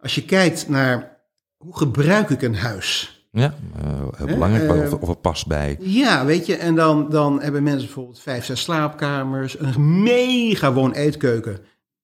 Als 0.00 0.14
je 0.14 0.24
kijkt 0.24 0.68
naar 0.68 1.18
hoe 1.56 1.76
gebruik 1.76 2.30
ik 2.30 2.42
een 2.42 2.56
huis? 2.56 3.20
Ja, 3.32 3.54
eh, 3.76 4.06
heel 4.16 4.26
belangrijk, 4.26 4.92
of, 4.92 5.00
of 5.00 5.08
het 5.08 5.20
past 5.20 5.46
bij. 5.46 5.76
Ja, 5.80 6.24
weet 6.24 6.46
je, 6.46 6.56
en 6.56 6.74
dan, 6.74 7.10
dan 7.10 7.42
hebben 7.42 7.62
mensen 7.62 7.84
bijvoorbeeld 7.84 8.20
vijf, 8.20 8.44
zes 8.44 8.60
slaapkamers, 8.60 9.58
een 9.58 10.02
mega 10.02 10.72
woon-eetkeuken. 10.72 11.58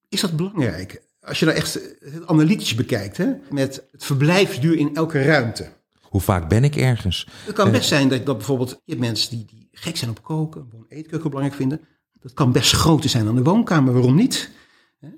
Is 0.08 0.20
dat 0.20 0.36
belangrijk? 0.36 1.02
Als 1.20 1.38
je 1.38 1.44
nou 1.44 1.56
echt 1.56 1.74
het 2.00 2.26
analytisch 2.26 2.74
bekijkt, 2.74 3.16
hè, 3.16 3.32
met 3.50 3.82
het 3.92 4.04
verblijfsduur 4.04 4.78
in 4.78 4.94
elke 4.94 5.22
ruimte. 5.22 5.68
Hoe 6.02 6.20
vaak 6.20 6.48
ben 6.48 6.64
ik 6.64 6.76
ergens? 6.76 7.28
Het 7.44 7.54
kan 7.54 7.70
best 7.70 7.88
zijn 7.88 8.08
dat, 8.08 8.26
dat 8.26 8.36
bijvoorbeeld, 8.36 8.70
je 8.70 8.92
hebt 8.92 9.00
mensen 9.00 9.30
die, 9.30 9.44
die 9.46 9.61
gek 9.72 9.96
zijn 9.96 10.10
op 10.10 10.22
koken, 10.22 10.60
een 10.60 10.70
woon-eetkeuken 10.70 11.30
belangrijk 11.30 11.60
vinden. 11.60 11.80
Dat 12.20 12.32
kan 12.32 12.52
best 12.52 12.72
groter 12.72 13.10
zijn 13.10 13.24
dan 13.24 13.34
de 13.34 13.42
woonkamer, 13.42 13.92
waarom 13.92 14.14
niet? 14.14 14.50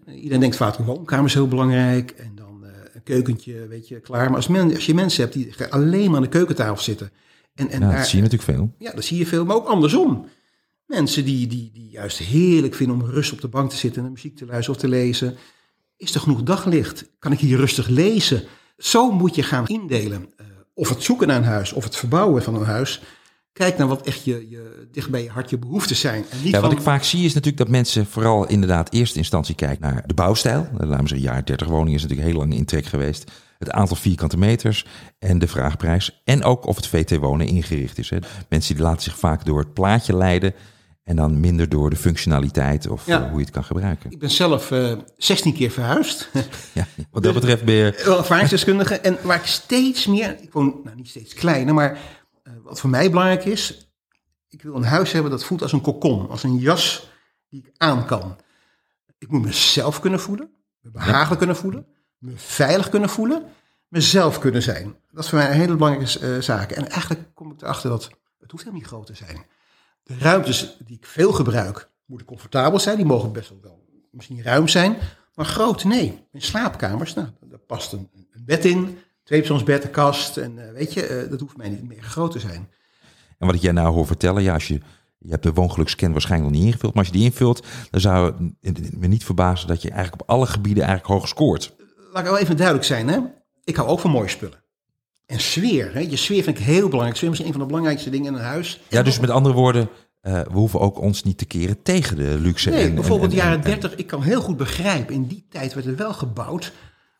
Iedereen 0.06 0.40
denkt 0.40 0.56
vaak, 0.56 0.78
een 0.78 0.84
woonkamer 0.84 1.26
is 1.26 1.34
heel 1.34 1.48
belangrijk 1.48 2.10
en 2.10 2.32
dan 2.34 2.64
eh, 2.64 2.70
een 2.94 3.02
keukentje, 3.02 3.66
weet 3.66 3.88
je, 3.88 4.00
klaar. 4.00 4.26
Maar 4.26 4.36
als, 4.36 4.48
men, 4.48 4.74
als 4.74 4.86
je 4.86 4.94
mensen 4.94 5.22
hebt 5.22 5.34
die 5.34 5.64
alleen 5.70 6.06
maar 6.06 6.16
aan 6.16 6.22
de 6.22 6.28
keukentafel 6.28 6.82
zitten. 6.82 7.10
En, 7.54 7.68
en 7.68 7.80
Ja, 7.80 7.86
daar, 7.88 7.96
dat 7.96 8.06
zie 8.06 8.16
je 8.16 8.22
natuurlijk 8.22 8.50
veel. 8.50 8.74
ja, 8.78 8.92
dat 8.92 9.04
zie 9.04 9.18
je 9.18 9.26
veel, 9.26 9.44
maar 9.44 9.56
ook 9.56 9.66
andersom. 9.66 10.26
Mensen 10.86 11.24
die, 11.24 11.46
die, 11.46 11.70
die 11.72 11.90
juist 11.90 12.18
heerlijk 12.18 12.74
vinden 12.74 13.00
om 13.00 13.10
rustig 13.10 13.34
op 13.34 13.40
de 13.40 13.48
bank 13.48 13.70
te 13.70 13.76
zitten 13.76 13.96
en 13.96 14.02
naar 14.02 14.12
muziek 14.12 14.36
te 14.36 14.46
luisteren 14.46 14.74
of 14.74 14.80
te 14.80 14.88
lezen. 14.88 15.36
Is 15.96 16.14
er 16.14 16.20
genoeg 16.20 16.42
daglicht? 16.42 17.10
Kan 17.18 17.32
ik 17.32 17.38
hier 17.38 17.56
rustig 17.56 17.88
lezen? 17.88 18.42
Zo 18.78 19.10
moet 19.10 19.34
je 19.34 19.42
gaan 19.42 19.66
indelen. 19.66 20.32
Eh, 20.36 20.46
of 20.74 20.88
het 20.88 21.02
zoeken 21.02 21.26
naar 21.26 21.36
een 21.36 21.44
huis, 21.44 21.72
of 21.72 21.84
het 21.84 21.96
verbouwen 21.96 22.42
van 22.42 22.54
een 22.54 22.64
huis. 22.64 23.02
Kijk 23.54 23.78
naar 23.78 23.86
wat 23.88 24.06
echt 24.06 24.24
je, 24.24 24.46
je, 24.50 24.88
dicht 24.92 25.10
bij 25.10 25.22
je 25.22 25.30
hart 25.30 25.50
je 25.50 25.58
behoeften 25.58 25.96
zijn. 25.96 26.24
En 26.30 26.36
niet 26.42 26.52
Ja, 26.52 26.60
wat 26.60 26.68
van, 26.70 26.78
ik 26.78 26.84
vaak 26.84 27.02
zie 27.02 27.24
is 27.24 27.34
natuurlijk 27.34 27.56
dat 27.62 27.68
mensen 27.68 28.06
vooral 28.06 28.46
inderdaad 28.46 28.92
eerste 28.92 29.18
instantie 29.18 29.54
kijken 29.54 29.80
naar 29.90 30.02
de 30.06 30.14
bouwstijl. 30.14 30.60
Eh, 30.60 30.72
Laten 30.72 30.88
we 31.02 31.08
zeggen, 31.08 31.18
jaar 31.28 31.44
30 31.44 31.66
woningen 31.66 31.94
is 31.94 32.02
natuurlijk 32.02 32.28
heel 32.30 32.38
lang 32.38 32.54
in 32.54 32.64
trek 32.64 32.86
geweest. 32.86 33.30
Het 33.58 33.70
aantal 33.70 33.96
vierkante 33.96 34.36
meters 34.38 34.86
en 35.18 35.38
de 35.38 35.48
vraagprijs. 35.48 36.20
En 36.24 36.44
ook 36.44 36.66
of 36.66 36.76
het 36.76 36.86
VT 36.86 37.16
wonen 37.16 37.46
ingericht 37.46 37.98
is. 37.98 38.10
Hè. 38.10 38.18
Mensen 38.48 38.74
die 38.74 38.84
laten 38.84 39.02
zich 39.02 39.18
vaak 39.18 39.44
door 39.44 39.58
het 39.58 39.72
plaatje 39.74 40.16
leiden 40.16 40.54
en 41.04 41.16
dan 41.16 41.40
minder 41.40 41.68
door 41.68 41.90
de 41.90 41.96
functionaliteit 41.96 42.88
of 42.88 43.06
Ja. 43.06 43.22
eh, 43.22 43.28
hoe 43.28 43.38
je 43.38 43.44
het 43.44 43.54
kan 43.54 43.64
gebruiken. 43.64 44.10
Ik 44.10 44.18
ben 44.18 44.30
zelf 44.30 44.70
eh 44.70 44.92
16 45.16 45.54
keer 45.54 45.70
verhuisd. 45.70 46.30
Ja, 46.72 46.86
wat 47.10 47.22
dat 47.22 47.34
betreft 47.34 47.64
ben 47.64 47.74
je... 47.74 47.92
Ervaringsdeskundige. 47.94 48.94
En 49.00 49.18
waar 49.22 49.36
ik 49.38 49.46
steeds 49.46 50.06
meer, 50.06 50.36
ik 50.40 50.52
woon 50.52 50.80
nou 50.84 50.96
niet 50.96 51.08
steeds 51.08 51.34
kleiner, 51.34 51.74
maar 51.74 51.98
wat 52.62 52.80
voor 52.80 52.90
mij 52.90 53.10
belangrijk 53.10 53.44
is, 53.44 53.92
ik 54.48 54.62
wil 54.62 54.74
een 54.74 54.84
huis 54.84 55.12
hebben 55.12 55.30
dat 55.30 55.44
voelt 55.44 55.62
als 55.62 55.72
een 55.72 55.80
kokon, 55.80 56.28
als 56.28 56.42
een 56.42 56.58
jas 56.58 57.10
die 57.48 57.60
ik 57.60 57.72
aan 57.76 58.06
kan. 58.06 58.36
Ik 59.18 59.30
moet 59.30 59.42
mezelf 59.42 60.00
kunnen 60.00 60.20
voelen, 60.20 60.50
me 60.80 60.90
behagelijk 60.90 61.38
kunnen 61.38 61.56
voelen, 61.56 61.86
me 62.18 62.32
veilig 62.36 62.88
kunnen 62.88 63.08
voelen, 63.08 63.44
mezelf 63.88 64.38
kunnen 64.38 64.62
zijn. 64.62 64.96
Dat 65.10 65.24
is 65.24 65.30
voor 65.30 65.38
mij 65.38 65.50
een 65.50 65.56
hele 65.56 65.76
belangrijke 65.76 66.18
eh, 66.18 66.40
zaak. 66.40 66.70
En 66.70 66.88
eigenlijk 66.88 67.34
kom 67.34 67.50
ik 67.50 67.62
erachter 67.62 67.90
dat 67.90 68.10
het 68.38 68.50
hoeft 68.50 68.64
helemaal 68.64 68.80
niet 68.80 68.86
groot 68.86 69.06
te 69.06 69.14
zijn. 69.14 69.46
De 70.02 70.18
ruimtes 70.18 70.76
die 70.84 70.96
ik 70.96 71.06
veel 71.06 71.32
gebruik, 71.32 71.90
moeten 72.04 72.26
comfortabel 72.26 72.80
zijn. 72.80 72.96
Die 72.96 73.06
mogen 73.06 73.32
best 73.32 73.48
wel, 73.48 73.58
wel 73.62 73.84
misschien 74.10 74.42
ruim 74.42 74.68
zijn. 74.68 74.96
Maar 75.34 75.46
groot, 75.46 75.84
nee. 75.84 76.26
In 76.32 76.42
slaapkamers, 76.42 77.14
nou, 77.14 77.28
daar 77.40 77.58
past 77.58 77.92
een, 77.92 78.10
een 78.32 78.44
bed 78.44 78.64
in. 78.64 78.98
Tweepersoonsbed, 79.24 79.84
een 79.84 79.90
kast. 79.90 80.36
En 80.36 80.66
eh, 80.66 80.72
weet 80.72 80.92
je, 80.92 81.06
eh, 81.06 81.30
dat 81.30 81.40
hoeft 81.40 81.56
mij 81.56 81.68
niet 81.68 81.88
meer 81.88 82.02
groot 82.02 82.30
te 82.32 82.38
zijn. 82.38 82.68
En 83.38 83.46
wat 83.46 83.54
ik 83.54 83.62
jij 83.62 83.72
nou 83.72 83.94
hoor 83.94 84.06
vertellen, 84.06 84.42
ja, 84.42 84.54
als 84.54 84.68
je, 84.68 84.80
je 85.18 85.30
hebt 85.30 85.42
de 85.42 85.52
woongelukscan 85.52 86.12
waarschijnlijk 86.12 86.50
nog 86.52 86.60
niet 86.60 86.68
ingevuld, 86.70 86.94
maar 86.94 87.04
als 87.04 87.12
je 87.12 87.18
die 87.18 87.28
invult, 87.30 87.66
dan 87.90 88.00
zou 88.00 88.34
het 88.60 88.96
me 89.00 89.06
niet 89.06 89.24
verbazen 89.24 89.68
dat 89.68 89.82
je 89.82 89.90
eigenlijk 89.90 90.22
op 90.22 90.28
alle 90.30 90.46
gebieden 90.46 90.84
eigenlijk 90.84 91.14
hoog 91.14 91.28
scoort. 91.28 91.74
Laat 92.12 92.22
ik 92.24 92.30
wel 92.30 92.38
even 92.38 92.56
duidelijk 92.56 92.86
zijn. 92.86 93.08
Hè? 93.08 93.18
Ik 93.64 93.76
hou 93.76 93.88
ook 93.88 94.00
van 94.00 94.10
mooie 94.10 94.28
spullen. 94.28 94.62
En 95.26 95.40
sfeer. 95.40 95.94
Hè? 95.94 96.00
Je 96.00 96.16
sfeer 96.16 96.42
vind 96.42 96.58
ik 96.58 96.64
heel 96.64 96.84
belangrijk. 96.88 97.16
Sfeer 97.16 97.30
is 97.32 97.38
een 97.38 97.50
van 97.52 97.60
de 97.60 97.66
belangrijkste 97.66 98.10
dingen 98.10 98.26
in 98.26 98.34
een 98.38 98.44
huis. 98.44 98.80
Ja, 98.88 99.02
dus 99.02 99.20
met 99.20 99.30
andere 99.30 99.54
woorden, 99.54 99.88
eh, 100.20 100.40
we 100.40 100.52
hoeven 100.52 100.80
ook 100.80 100.98
ons 101.00 101.22
niet 101.22 101.38
te 101.38 101.44
keren 101.44 101.82
tegen 101.82 102.16
de 102.16 102.36
luxe. 102.40 102.70
Nee, 102.70 102.84
en- 102.86 102.94
bijvoorbeeld 102.94 103.30
de 103.30 103.36
en- 103.36 103.42
jaren 103.42 103.58
en- 103.58 103.64
30. 103.64 103.94
Ik 103.94 104.06
kan 104.06 104.22
heel 104.22 104.40
goed 104.40 104.56
begrijpen, 104.56 105.14
in 105.14 105.26
die 105.26 105.46
tijd 105.50 105.74
werd 105.74 105.86
het 105.86 105.96
wel 105.98 106.12
gebouwd 106.12 106.72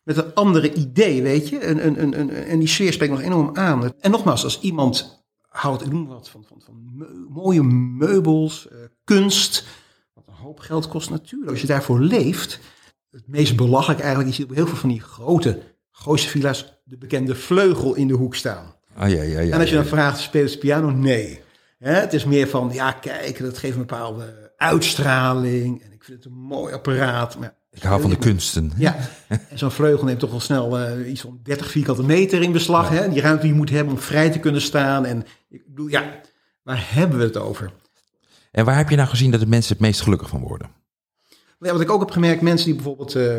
met 0.04 0.16
een 0.16 0.34
andere 0.34 0.74
idee, 0.74 1.22
weet 1.22 1.48
je. 1.48 1.58
En, 1.58 1.78
en, 1.78 1.96
en, 1.96 2.14
en, 2.14 2.46
en 2.46 2.58
die 2.58 2.68
sfeer 2.68 2.92
spreekt 2.92 3.12
nog 3.12 3.22
enorm 3.22 3.56
aan. 3.56 3.92
En 4.00 4.10
nogmaals, 4.10 4.44
als 4.44 4.60
iemand 4.60 5.24
houdt, 5.48 5.82
ik 5.82 5.92
noem 5.92 6.06
wat, 6.06 6.28
van, 6.28 6.44
van, 6.48 6.62
van 6.64 7.06
mooie 7.28 7.62
meubels, 7.62 8.68
eh, 8.68 8.76
kunst, 9.04 9.66
wat 10.14 10.24
een 10.26 10.34
hoop 10.34 10.58
geld 10.58 10.88
kost 10.88 11.10
natuurlijk. 11.10 11.50
Als 11.50 11.60
je 11.60 11.66
daarvoor 11.66 12.00
leeft, 12.00 12.60
het 13.10 13.28
meest 13.28 13.56
belachelijk 13.56 14.00
eigenlijk, 14.00 14.30
je 14.30 14.34
ziet 14.34 14.50
op 14.50 14.56
heel 14.56 14.66
veel 14.66 14.76
van 14.76 14.88
die 14.88 15.00
grote 15.00 15.62
Gooise 15.90 16.28
villa's 16.28 16.80
de 16.84 16.98
bekende 16.98 17.34
vleugel 17.34 17.94
in 17.94 18.08
de 18.08 18.14
hoek 18.14 18.34
staan. 18.34 18.74
Ah, 18.94 19.10
ja, 19.10 19.22
ja, 19.22 19.40
ja, 19.40 19.52
En 19.52 19.60
als 19.60 19.68
je 19.68 19.74
dan 19.74 19.84
vraagt, 19.84 20.20
spelen 20.20 20.50
ze 20.50 20.58
piano? 20.58 20.90
Nee. 20.90 21.42
Het 21.78 22.12
is 22.12 22.24
meer 22.24 22.48
van, 22.48 22.70
ja 22.72 22.92
kijk, 22.92 23.38
dat 23.38 23.58
geeft 23.58 23.74
een 23.74 23.86
bepaalde 23.86 24.52
uitstraling. 24.56 25.82
En 25.82 25.92
ik 25.92 26.04
vind 26.04 26.24
het 26.24 26.32
een 26.32 26.38
mooi 26.38 26.74
apparaat. 26.74 27.38
Maar, 27.38 27.54
Ik 27.74 27.82
hou 27.82 28.00
van 28.00 28.10
de 28.10 28.16
kunsten. 28.18 28.72
Ja, 28.76 28.96
en 29.28 29.58
zo'n 29.58 29.70
vleugel 29.70 30.04
neemt 30.04 30.18
toch 30.18 30.30
wel 30.30 30.40
snel 30.40 30.78
eh, 30.78 31.10
iets 31.10 31.20
van 31.20 31.40
30 31.42 31.70
vierkante 31.70 32.02
meter 32.02 32.42
in 32.42 32.52
beslag. 32.52 32.88
Hè? 32.88 33.08
Die 33.08 33.20
ruimte 33.20 33.42
die 33.42 33.50
je 33.50 33.56
moet 33.56 33.70
hebben 33.70 33.94
om 33.94 34.00
vrij 34.00 34.30
te 34.30 34.38
kunnen 34.38 34.60
staan. 34.60 35.04
En 35.04 35.24
ik 35.48 35.62
bedoel, 35.66 35.86
ja, 35.86 36.20
waar 36.62 36.86
hebben 36.94 37.18
we 37.18 37.24
het 37.24 37.36
over? 37.36 37.72
En 38.50 38.64
waar 38.64 38.76
heb 38.76 38.90
je 38.90 38.96
nou 38.96 39.08
gezien 39.08 39.30
dat 39.30 39.40
de 39.40 39.46
mensen 39.46 39.72
het 39.72 39.82
meest 39.82 40.00
gelukkig 40.00 40.28
van 40.28 40.40
worden? 40.40 40.70
Ja, 41.58 41.72
wat 41.72 41.80
ik 41.80 41.90
ook 41.90 42.00
heb 42.00 42.10
gemerkt, 42.10 42.42
mensen 42.42 42.66
die 42.66 42.74
bijvoorbeeld 42.74 43.14
eh, 43.14 43.36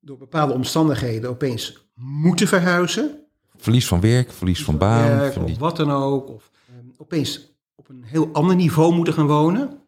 door 0.00 0.18
bepaalde 0.18 0.52
omstandigheden 0.52 1.30
opeens 1.30 1.88
moeten 1.94 2.48
verhuizen. 2.48 3.18
Verlies 3.56 3.86
van 3.86 4.00
werk, 4.00 4.32
verlies 4.32 4.64
van 4.64 4.78
baan. 4.78 5.18
werk, 5.18 5.32
verlies- 5.32 5.52
of 5.52 5.58
wat 5.58 5.76
dan 5.76 5.90
ook. 5.90 6.28
Of 6.28 6.50
eh, 6.66 6.74
opeens 6.96 7.52
op 7.74 7.88
een 7.88 8.04
heel 8.04 8.28
ander 8.32 8.56
niveau 8.56 8.94
moeten 8.94 9.14
gaan 9.14 9.26
wonen. 9.26 9.78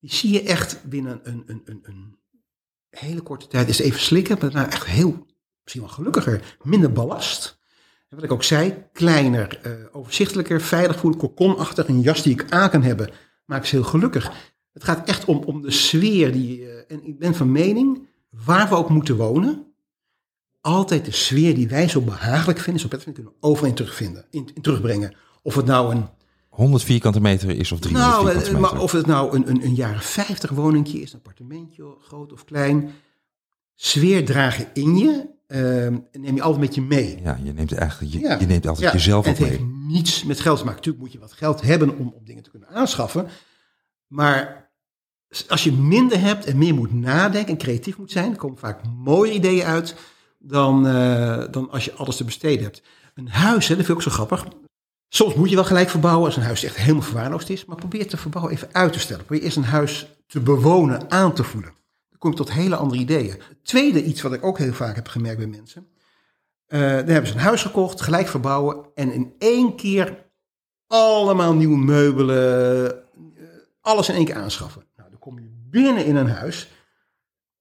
Die 0.00 0.12
zie 0.12 0.32
je 0.32 0.42
echt 0.42 0.80
binnen 0.84 1.20
een, 1.22 1.42
een, 1.46 1.62
een, 1.64 1.80
een 1.82 2.16
hele 2.98 3.20
korte 3.20 3.46
tijd. 3.46 3.68
Is 3.68 3.80
even 3.80 4.00
slikken, 4.00 4.36
maar 4.40 4.52
nou 4.52 4.68
echt 4.68 4.86
heel 4.86 5.26
misschien 5.62 5.84
wel 5.84 5.94
gelukkiger, 5.94 6.56
minder 6.62 6.92
ballast. 6.92 7.58
En 8.08 8.16
wat 8.16 8.24
ik 8.24 8.32
ook 8.32 8.42
zei, 8.42 8.84
kleiner, 8.92 9.60
eh, 9.62 9.72
overzichtelijker, 9.92 10.60
veilig 10.60 10.98
voelen, 10.98 11.18
kokonachtig. 11.18 11.88
Een 11.88 12.00
jas 12.00 12.22
die 12.22 12.32
ik 12.32 12.50
aan 12.50 12.70
kan 12.70 12.82
hebben, 12.82 13.10
maakt 13.44 13.66
ze 13.66 13.76
heel 13.76 13.84
gelukkig. 13.84 14.32
Het 14.72 14.84
gaat 14.84 15.08
echt 15.08 15.24
om, 15.24 15.42
om 15.44 15.62
de 15.62 15.70
sfeer. 15.70 16.32
Die, 16.32 16.66
eh, 16.66 16.94
en 16.96 17.06
ik 17.06 17.18
ben 17.18 17.34
van 17.34 17.52
mening, 17.52 18.08
waar 18.30 18.68
we 18.68 18.74
ook 18.74 18.90
moeten 18.90 19.16
wonen, 19.16 19.74
altijd 20.60 21.04
de 21.04 21.12
sfeer 21.12 21.54
die 21.54 21.68
wij 21.68 21.88
zo 21.88 22.00
behagelijk 22.00 22.58
vinden, 22.58 22.82
zo 22.82 22.88
prettig 22.88 23.08
vinden, 23.08 23.24
kunnen 23.24 23.40
we 23.40 23.48
overal 23.48 23.68
in 23.68 23.74
terugvinden, 23.76 24.26
in, 24.30 24.50
in 24.54 24.62
terugbrengen. 24.62 25.16
Of 25.42 25.54
het 25.54 25.66
nou 25.66 25.94
een 25.94 26.08
100 26.56 26.82
vierkante 26.84 27.20
meter 27.20 27.50
is 27.50 27.72
of 27.72 27.78
300 27.80 28.12
nou, 28.14 28.24
vierkante 28.26 28.48
eh, 28.50 28.54
meter. 28.60 28.74
maar 28.74 28.82
of 28.82 28.92
het 28.92 29.06
nou 29.06 29.36
een, 29.36 29.48
een, 29.50 29.64
een 29.64 29.74
jaren 29.74 30.00
50 30.00 30.50
woningje 30.50 31.00
is, 31.00 31.12
een 31.12 31.18
appartementje, 31.18 31.96
groot 32.00 32.32
of 32.32 32.44
klein. 32.44 32.90
Sfeer 33.74 34.24
dragen 34.24 34.66
in 34.72 34.96
je, 34.98 35.26
en 35.46 36.06
neem 36.12 36.34
je 36.34 36.42
altijd 36.42 36.60
met 36.60 36.74
je 36.74 36.80
mee. 36.82 37.20
Ja, 37.22 37.38
je 37.42 37.52
neemt, 37.52 37.72
eigenlijk, 37.72 38.12
je, 38.12 38.20
Ja. 38.20 38.38
je 38.38 38.46
neemt 38.46 38.66
altijd 38.66 38.86
Ja, 38.86 38.92
jezelf 38.92 39.24
en 39.24 39.30
het 39.30 39.38
heeft 39.38 39.60
mee. 39.60 39.68
niets 39.86 40.24
met 40.24 40.40
geld 40.40 40.58
te 40.58 40.64
maken. 40.64 40.78
Natuurlijk 40.78 41.04
moet 41.04 41.12
je 41.12 41.18
wat 41.18 41.32
geld 41.32 41.60
hebben 41.62 41.98
om, 41.98 42.12
om 42.16 42.24
dingen 42.24 42.42
te 42.42 42.50
kunnen 42.50 42.68
aanschaffen. 42.68 43.28
Maar 44.06 44.70
als 45.48 45.64
je 45.64 45.72
minder 45.72 46.20
hebt 46.20 46.44
en 46.44 46.58
meer 46.58 46.74
moet 46.74 46.92
nadenken 46.92 47.52
en 47.52 47.58
creatief 47.58 47.98
moet 47.98 48.10
zijn, 48.10 48.36
komen 48.36 48.58
vaak 48.58 48.80
mooie 48.96 49.32
ideeën 49.32 49.64
uit 49.64 49.94
dan, 50.38 50.86
eh, 50.86 51.44
dan 51.50 51.70
als 51.70 51.84
je 51.84 51.92
alles 51.92 52.16
te 52.16 52.24
besteden 52.24 52.62
hebt. 52.64 52.82
Een 53.14 53.28
huis, 53.28 53.68
hè, 53.68 53.76
dat 53.76 53.84
vind 53.86 53.98
ik 53.98 54.06
ook 54.06 54.12
zo 54.12 54.24
grappig. 54.24 54.46
Soms 55.16 55.34
moet 55.34 55.48
je 55.48 55.54
wel 55.54 55.64
gelijk 55.64 55.88
verbouwen 55.88 56.26
als 56.26 56.36
een 56.36 56.42
huis 56.42 56.64
echt 56.64 56.76
helemaal 56.76 57.02
verwaarloosd 57.02 57.50
is. 57.50 57.64
Maar 57.64 57.76
probeer 57.76 58.08
te 58.08 58.16
verbouwen 58.16 58.54
even 58.54 58.68
uit 58.72 58.92
te 58.92 58.98
stellen. 58.98 59.24
Probeer 59.24 59.44
eerst 59.44 59.56
een 59.56 59.64
huis 59.64 60.06
te 60.26 60.40
bewonen, 60.40 61.10
aan 61.10 61.34
te 61.34 61.44
voelen. 61.44 61.72
Dan 62.08 62.18
kom 62.18 62.30
je 62.30 62.36
tot 62.36 62.52
hele 62.52 62.76
andere 62.76 63.00
ideeën. 63.00 63.30
Het 63.30 63.64
tweede 63.64 64.04
iets 64.04 64.22
wat 64.22 64.32
ik 64.32 64.44
ook 64.44 64.58
heel 64.58 64.72
vaak 64.72 64.94
heb 64.94 65.08
gemerkt 65.08 65.38
bij 65.38 65.46
mensen. 65.46 65.88
eh 66.66 66.80
dan 66.80 66.88
hebben 66.88 67.26
ze 67.26 67.32
een 67.32 67.40
huis 67.40 67.62
gekocht, 67.62 68.00
gelijk 68.00 68.28
verbouwen. 68.28 68.86
En 68.94 69.12
in 69.12 69.34
één 69.38 69.76
keer 69.76 70.24
allemaal 70.86 71.54
nieuwe 71.54 71.78
meubelen. 71.78 72.92
eh, 72.92 73.44
alles 73.80 74.08
in 74.08 74.14
één 74.14 74.24
keer 74.24 74.34
aanschaffen. 74.34 74.84
Nou, 74.96 75.10
dan 75.10 75.18
kom 75.18 75.38
je 75.38 75.50
binnen 75.70 76.04
in 76.04 76.16
een 76.16 76.30
huis. 76.30 76.70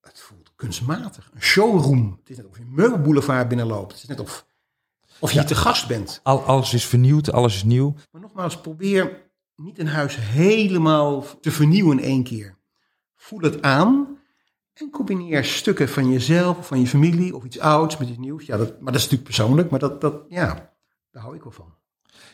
Het 0.01 0.19
voelt 0.19 0.51
kunstmatig. 0.55 1.29
Een 1.33 1.41
showroom. 1.41 2.17
Het 2.19 2.29
is 2.29 2.38
net 2.38 2.45
of 2.45 2.57
je 2.57 2.63
een 2.63 2.74
meubelboulevard 2.74 3.47
binnenloopt. 3.47 3.91
Het 3.91 4.01
is 4.01 4.07
net 4.07 4.19
of, 4.19 4.45
of 5.19 5.31
je 5.31 5.43
te 5.43 5.55
gast 5.55 5.88
bent. 5.88 6.19
Al, 6.24 6.43
alles 6.43 6.74
is 6.74 6.86
vernieuwd, 6.86 7.31
alles 7.31 7.55
is 7.55 7.63
nieuw. 7.63 7.93
Maar 8.12 8.22
nogmaals, 8.22 8.62
probeer 8.62 9.24
niet 9.55 9.79
een 9.79 9.88
huis 9.88 10.15
helemaal 10.19 11.25
te 11.41 11.51
vernieuwen 11.51 12.00
in 12.00 12.03
één 12.03 12.24
keer. 12.24 12.57
Voel 13.15 13.39
het 13.39 13.62
aan 13.62 14.17
en 14.74 14.89
combineer 14.89 15.45
stukken 15.45 15.89
van 15.89 16.12
jezelf, 16.12 16.57
of 16.57 16.67
van 16.67 16.79
je 16.79 16.88
familie 16.88 17.36
of 17.36 17.43
iets 17.43 17.60
ouds 17.60 17.98
met 17.98 18.10
iets 18.10 18.17
nieuws. 18.17 18.45
Ja, 18.45 18.57
dat, 18.57 18.69
maar 18.69 18.93
dat 18.93 19.01
is 19.01 19.10
natuurlijk 19.10 19.24
persoonlijk, 19.24 19.69
maar 19.69 19.79
dat, 19.79 20.01
dat, 20.01 20.15
ja, 20.29 20.72
daar 21.12 21.24
hou 21.24 21.36
ik 21.36 21.43
wel 21.43 21.51
van. 21.51 21.74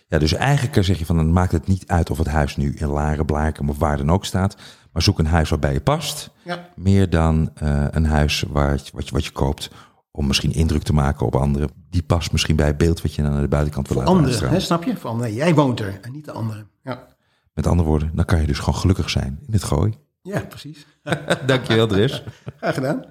Ja, 0.07 0.17
dus 0.17 0.33
eigenlijk 0.33 0.83
zeg 0.83 0.97
je 0.97 1.05
van, 1.05 1.15
dan 1.15 1.33
maakt 1.33 1.51
het 1.51 1.67
niet 1.67 1.87
uit 1.87 2.09
of 2.09 2.17
het 2.17 2.27
huis 2.27 2.57
nu 2.57 2.73
in 2.75 2.87
Laren, 2.87 3.25
Blaakem 3.25 3.69
of 3.69 3.77
waar 3.77 3.97
dan 3.97 4.11
ook 4.11 4.25
staat. 4.25 4.55
Maar 4.91 5.01
zoek 5.01 5.19
een 5.19 5.25
huis 5.25 5.49
waarbij 5.49 5.73
je 5.73 5.81
past. 5.81 6.29
Ja, 6.43 6.69
Meer 6.75 7.09
dan 7.09 7.51
eh, 7.53 7.85
een 7.89 8.05
huis 8.05 8.43
waar, 8.49 8.81
wat, 8.93 9.07
je, 9.07 9.13
wat 9.13 9.25
je 9.25 9.31
koopt 9.31 9.71
om 10.11 10.27
misschien 10.27 10.51
indruk 10.51 10.83
te 10.83 10.93
maken 10.93 11.25
op 11.25 11.35
anderen. 11.35 11.69
Die 11.89 12.03
past 12.03 12.31
misschien 12.31 12.55
bij 12.55 12.67
het 12.67 12.77
beeld 12.77 13.01
wat 13.01 13.13
je 13.13 13.23
aan 13.23 13.41
de 13.41 13.47
buitenkant 13.47 13.87
wil 13.87 13.97
voor 13.97 14.05
laten 14.05 14.25
anderen, 14.25 14.49
hè, 14.49 14.59
snap 14.59 14.83
je? 14.83 14.97
Van, 14.97 15.17
nee, 15.17 15.33
jij 15.33 15.55
woont 15.55 15.79
er 15.79 15.99
en 16.01 16.11
niet 16.11 16.25
de 16.25 16.31
anderen. 16.31 16.69
Ja, 16.83 17.07
Met 17.53 17.67
andere 17.67 17.89
woorden, 17.89 18.11
dan 18.13 18.25
kan 18.25 18.41
je 18.41 18.47
dus 18.47 18.59
gewoon 18.59 18.79
gelukkig 18.79 19.09
zijn 19.09 19.39
in 19.47 19.53
het 19.53 19.63
gooi. 19.63 19.93
ja 20.21 20.39
precies. 20.39 20.85
Dankjewel, 21.45 21.87
Dres. 21.87 22.23
Graag 22.57 22.73
gedaan. 22.73 23.05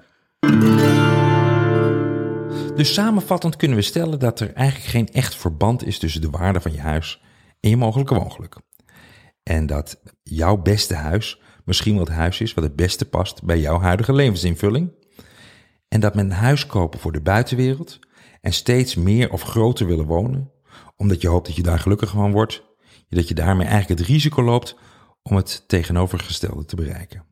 Dus 2.75 2.93
samenvattend 2.93 3.55
kunnen 3.55 3.77
we 3.77 3.83
stellen 3.83 4.19
dat 4.19 4.39
er 4.39 4.53
eigenlijk 4.53 4.89
geen 4.89 5.07
echt 5.07 5.35
verband 5.35 5.85
is 5.85 5.99
tussen 5.99 6.21
de 6.21 6.29
waarde 6.29 6.61
van 6.61 6.71
je 6.71 6.79
huis 6.79 7.21
en 7.59 7.69
je 7.69 7.77
mogelijke 7.77 8.13
woongeluk. 8.15 8.55
En 9.43 9.65
dat 9.65 9.99
jouw 10.23 10.57
beste 10.57 10.95
huis 10.95 11.41
misschien 11.65 11.95
wel 11.95 12.03
het 12.03 12.13
huis 12.13 12.41
is 12.41 12.53
wat 12.53 12.63
het 12.63 12.75
beste 12.75 13.05
past 13.05 13.43
bij 13.43 13.59
jouw 13.59 13.79
huidige 13.79 14.13
levensinvulling. 14.13 14.91
En 15.91 15.99
dat 15.99 16.15
met 16.15 16.25
een 16.25 16.31
huis 16.31 16.65
kopen 16.65 16.99
voor 16.99 17.11
de 17.11 17.21
buitenwereld 17.21 17.99
en 18.41 18.53
steeds 18.53 18.95
meer 18.95 19.31
of 19.31 19.41
groter 19.41 19.87
willen 19.87 20.05
wonen, 20.05 20.51
omdat 20.95 21.21
je 21.21 21.27
hoopt 21.27 21.45
dat 21.45 21.55
je 21.55 21.63
daar 21.63 21.79
gelukkig 21.79 22.09
van 22.09 22.31
wordt, 22.31 22.63
dat 23.09 23.27
je 23.27 23.33
daarmee 23.33 23.67
eigenlijk 23.67 23.99
het 23.99 24.09
risico 24.09 24.43
loopt 24.43 24.75
om 25.23 25.35
het 25.35 25.63
tegenovergestelde 25.67 26.65
te 26.65 26.75
bereiken. 26.75 27.25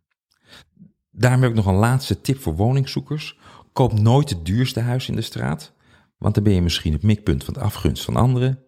Daarom 1.11 1.41
heb 1.41 1.49
ik 1.49 1.55
nog 1.55 1.65
een 1.65 1.73
laatste 1.73 2.21
tip 2.21 2.41
voor 2.41 2.55
woningzoekers. 2.55 3.39
Koop 3.73 3.99
nooit 3.99 4.29
het 4.29 4.45
duurste 4.45 4.79
huis 4.79 5.09
in 5.09 5.15
de 5.15 5.21
straat, 5.21 5.73
want 6.17 6.35
dan 6.35 6.43
ben 6.43 6.53
je 6.53 6.61
misschien 6.61 6.93
het 6.93 7.03
mikpunt 7.03 7.43
van 7.43 7.53
de 7.53 7.59
afgunst 7.59 8.03
van 8.03 8.15
anderen. 8.15 8.63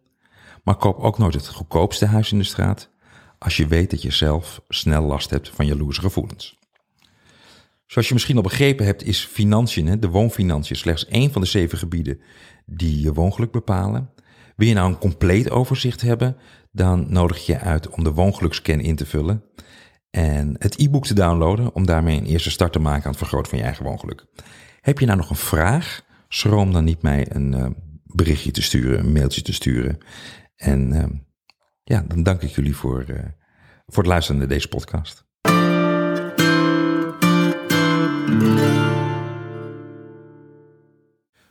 Maar 0.63 0.75
koop 0.75 0.99
ook 0.99 1.17
nooit 1.17 1.34
het 1.34 1.47
goedkoopste 1.47 2.06
huis 2.06 2.32
in 2.32 2.38
de 2.38 2.43
straat, 2.43 2.89
als 3.38 3.58
je 3.58 3.67
weet 3.67 3.89
dat 3.89 4.01
je 4.01 4.12
zelf 4.12 4.62
snel 4.67 5.04
last 5.04 5.30
hebt 5.30 5.49
van 5.49 5.65
jaloerse 5.65 6.01
gevoelens. 6.01 6.60
Zoals 7.91 8.08
je 8.08 8.13
misschien 8.13 8.36
al 8.36 8.41
begrepen 8.41 8.86
hebt, 8.86 9.04
is 9.04 9.25
financiën, 9.25 9.99
de 9.99 10.10
woonfinanciën, 10.10 10.75
slechts 10.75 11.06
één 11.06 11.32
van 11.32 11.41
de 11.41 11.47
zeven 11.47 11.77
gebieden 11.77 12.21
die 12.65 13.01
je 13.01 13.13
woongeluk 13.13 13.51
bepalen. 13.51 14.10
Wil 14.56 14.67
je 14.67 14.73
nou 14.73 14.89
een 14.89 14.97
compleet 14.97 15.49
overzicht 15.49 16.01
hebben, 16.01 16.38
dan 16.71 17.06
nodig 17.10 17.45
je 17.45 17.54
je 17.54 17.60
uit 17.60 17.89
om 17.89 18.04
de 18.04 18.12
woongelukscan 18.12 18.80
in 18.80 18.95
te 18.95 19.06
vullen 19.06 19.43
en 20.10 20.56
het 20.60 20.80
e-book 20.80 21.06
te 21.06 21.13
downloaden 21.13 21.73
om 21.73 21.86
daarmee 21.86 22.17
een 22.17 22.25
eerste 22.25 22.51
start 22.51 22.73
te 22.73 22.80
maken 22.80 23.04
aan 23.04 23.10
het 23.10 23.19
vergroten 23.19 23.49
van 23.49 23.60
je 23.60 23.65
eigen 23.65 23.86
woongeluk. 23.86 24.25
Heb 24.82 24.99
je 24.99 25.06
nou 25.06 25.17
nog 25.17 25.30
een 25.30 25.36
vraag? 25.36 26.01
Schroom 26.27 26.73
dan 26.73 26.84
niet 26.84 27.01
mij 27.01 27.25
een 27.30 27.54
eh, 27.54 27.69
berichtje 28.04 28.51
te 28.51 28.62
sturen, 28.62 28.99
een 28.99 29.12
mailtje 29.12 29.41
te 29.41 29.54
sturen. 29.54 29.97
En 30.56 30.93
eh, 30.93 31.06
ja, 31.84 32.04
dan 32.08 32.23
dank 32.23 32.41
ik 32.41 32.49
jullie 32.49 32.75
voor, 32.75 33.01
eh, 33.01 33.23
voor 33.86 34.04
het 34.04 34.12
luisteren 34.12 34.39
naar 34.39 34.49
deze 34.49 34.67
podcast. 34.67 35.30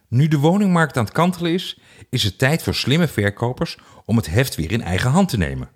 Nu 0.09 0.29
de 0.29 0.38
woningmarkt 0.38 0.96
aan 0.96 1.05
het 1.05 1.12
kantelen 1.12 1.53
is, 1.53 1.81
is 2.09 2.22
het 2.22 2.38
tijd 2.38 2.62
voor 2.62 2.74
slimme 2.74 3.09
verkopers 3.09 3.79
om 4.05 4.16
het 4.16 4.26
heft 4.26 4.55
weer 4.55 4.72
in 4.72 4.83
eigen 4.83 5.11
hand 5.11 5.29
te 5.29 5.37
nemen. 5.37 5.70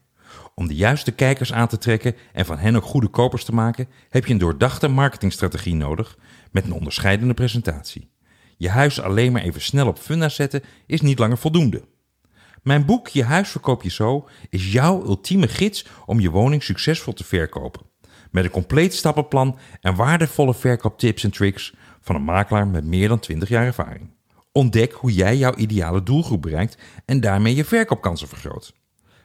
Om 0.55 0.66
de 0.66 0.74
juiste 0.74 1.12
kijkers 1.12 1.53
aan 1.53 1.68
te 1.68 1.79
trekken 1.79 2.14
en 2.33 2.46
van 2.46 2.59
hen 2.59 2.77
ook 2.77 2.85
goede 2.85 3.09
kopers 3.09 3.44
te 3.44 3.55
maken, 3.55 3.88
heb 4.09 4.27
je 4.27 4.33
een 4.33 4.38
doordachte 4.38 4.88
marketingstrategie 4.88 5.74
nodig 5.74 6.18
met 6.50 6.64
een 6.64 6.72
onderscheidende 6.72 7.35
presentatie. 7.35 8.11
Je 8.57 8.68
huis 8.68 9.00
alleen 9.00 9.33
maar 9.33 9.42
even 9.42 9.61
snel 9.61 9.87
op 9.87 9.98
funda 9.98 10.29
zetten 10.29 10.62
is 10.87 11.00
niet 11.00 11.18
langer 11.18 11.38
voldoende. 11.38 11.85
Mijn 12.62 12.85
boek 12.85 13.09
Je 13.09 13.24
huis 13.24 13.48
verkoop 13.48 13.83
je 13.83 13.90
zo 13.90 14.29
is 14.50 14.72
jouw 14.72 15.05
ultieme 15.05 15.48
gids 15.48 15.87
om 16.07 16.20
je 16.20 16.31
woning 16.31 16.62
succesvol 16.62 17.12
te 17.12 17.24
verkopen. 17.24 17.93
Met 18.35 18.44
een 18.44 18.51
compleet 18.51 18.94
stappenplan 18.94 19.59
en 19.81 19.94
waardevolle 19.94 20.55
verkooptips 20.55 21.25
en 21.25 21.31
tricks 21.31 21.75
van 22.01 22.14
een 22.14 22.25
makelaar 22.25 22.66
met 22.66 22.85
meer 22.85 23.09
dan 23.09 23.18
20 23.18 23.49
jaar 23.49 23.66
ervaring. 23.66 24.11
Ontdek 24.53 24.92
hoe 24.92 25.12
jij 25.12 25.37
jouw 25.37 25.55
ideale 25.55 26.03
doelgroep 26.03 26.42
bereikt 26.42 26.79
en 27.05 27.20
daarmee 27.20 27.55
je 27.55 27.64
verkoopkansen 27.64 28.29
vergroot. 28.29 28.75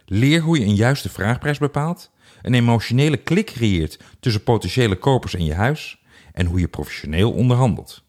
Leer 0.06 0.42
hoe 0.42 0.60
je 0.60 0.66
een 0.66 0.76
juiste 0.76 1.10
vraagprijs 1.10 1.58
bepaalt, 1.58 2.12
een 2.42 2.54
emotionele 2.54 3.18
klik 3.18 3.46
creëert 3.46 4.00
tussen 4.20 4.44
potentiële 4.44 4.96
kopers 4.96 5.34
en 5.34 5.46
je 5.46 5.54
huis 5.54 6.02
en 6.34 6.46
hoe 6.46 6.60
je 6.60 6.68
professioneel 6.68 7.32
onderhandelt. 7.32 8.04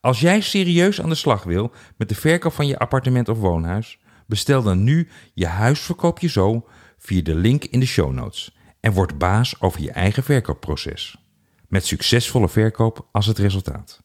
Als 0.00 0.20
jij 0.20 0.40
serieus 0.40 1.00
aan 1.00 1.08
de 1.08 1.14
slag 1.14 1.42
wil 1.42 1.72
met 1.96 2.08
de 2.08 2.14
verkoop 2.14 2.52
van 2.52 2.66
je 2.66 2.78
appartement 2.78 3.28
of 3.28 3.38
woonhuis, 3.38 3.98
bestel 4.26 4.62
dan 4.62 4.84
nu 4.84 5.08
je 5.34 5.46
huis 5.46 5.80
verkoop 5.80 6.18
je 6.18 6.28
zo 6.28 6.68
via 6.98 7.22
de 7.22 7.34
link 7.34 7.64
in 7.64 7.80
de 7.80 7.86
show 7.86 8.12
notes 8.12 8.53
en 8.84 8.92
word 8.92 9.18
baas 9.18 9.60
over 9.60 9.80
je 9.80 9.90
eigen 9.90 10.22
verkoopproces. 10.22 11.16
Met 11.68 11.86
succesvolle 11.86 12.48
verkoop 12.48 13.08
als 13.12 13.26
het 13.26 13.38
resultaat. 13.38 14.03